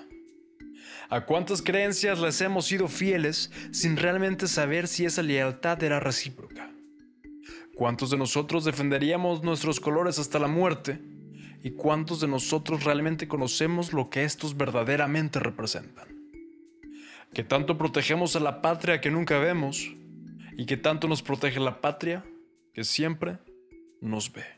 ¿A 1.10 1.25
cuántas 1.25 1.63
creencias 1.63 2.19
les 2.19 2.39
hemos 2.41 2.67
sido 2.67 2.88
fieles 2.88 3.51
sin 3.71 3.97
realmente 3.97 4.47
saber 4.47 4.88
si 4.88 5.06
esa 5.06 5.23
lealtad 5.23 5.82
era 5.82 5.99
recíproca? 5.99 6.69
¿Cuántos 7.73 8.12
de 8.12 8.17
nosotros 8.17 8.63
defenderíamos 8.63 9.41
nuestros 9.41 9.80
colores 9.80 10.19
hasta 10.19 10.38
la 10.38 10.47
muerte? 10.47 11.01
¿Y 11.63 11.71
cuántos 11.71 12.21
de 12.21 12.27
nosotros 12.27 12.84
realmente 12.84 13.27
conocemos 13.27 13.91
lo 13.91 14.12
que 14.12 14.23
estos 14.23 14.56
verdaderamente 14.56 15.39
representan? 15.39 16.16
Que 17.38 17.43
tanto 17.43 17.78
protegemos 17.78 18.36
a 18.36 18.39
la 18.39 18.63
patria 18.63 19.00
que 19.00 19.12
nunca 19.12 19.38
vemos 19.38 19.93
y 20.58 20.65
que 20.65 20.76
tanto 20.76 21.08
nos 21.08 21.21
protege 21.21 21.60
la 21.60 21.82
patria 21.82 22.26
que 22.73 22.84
siempre 22.84 23.38
nos 24.02 24.34
ve. 24.34 24.57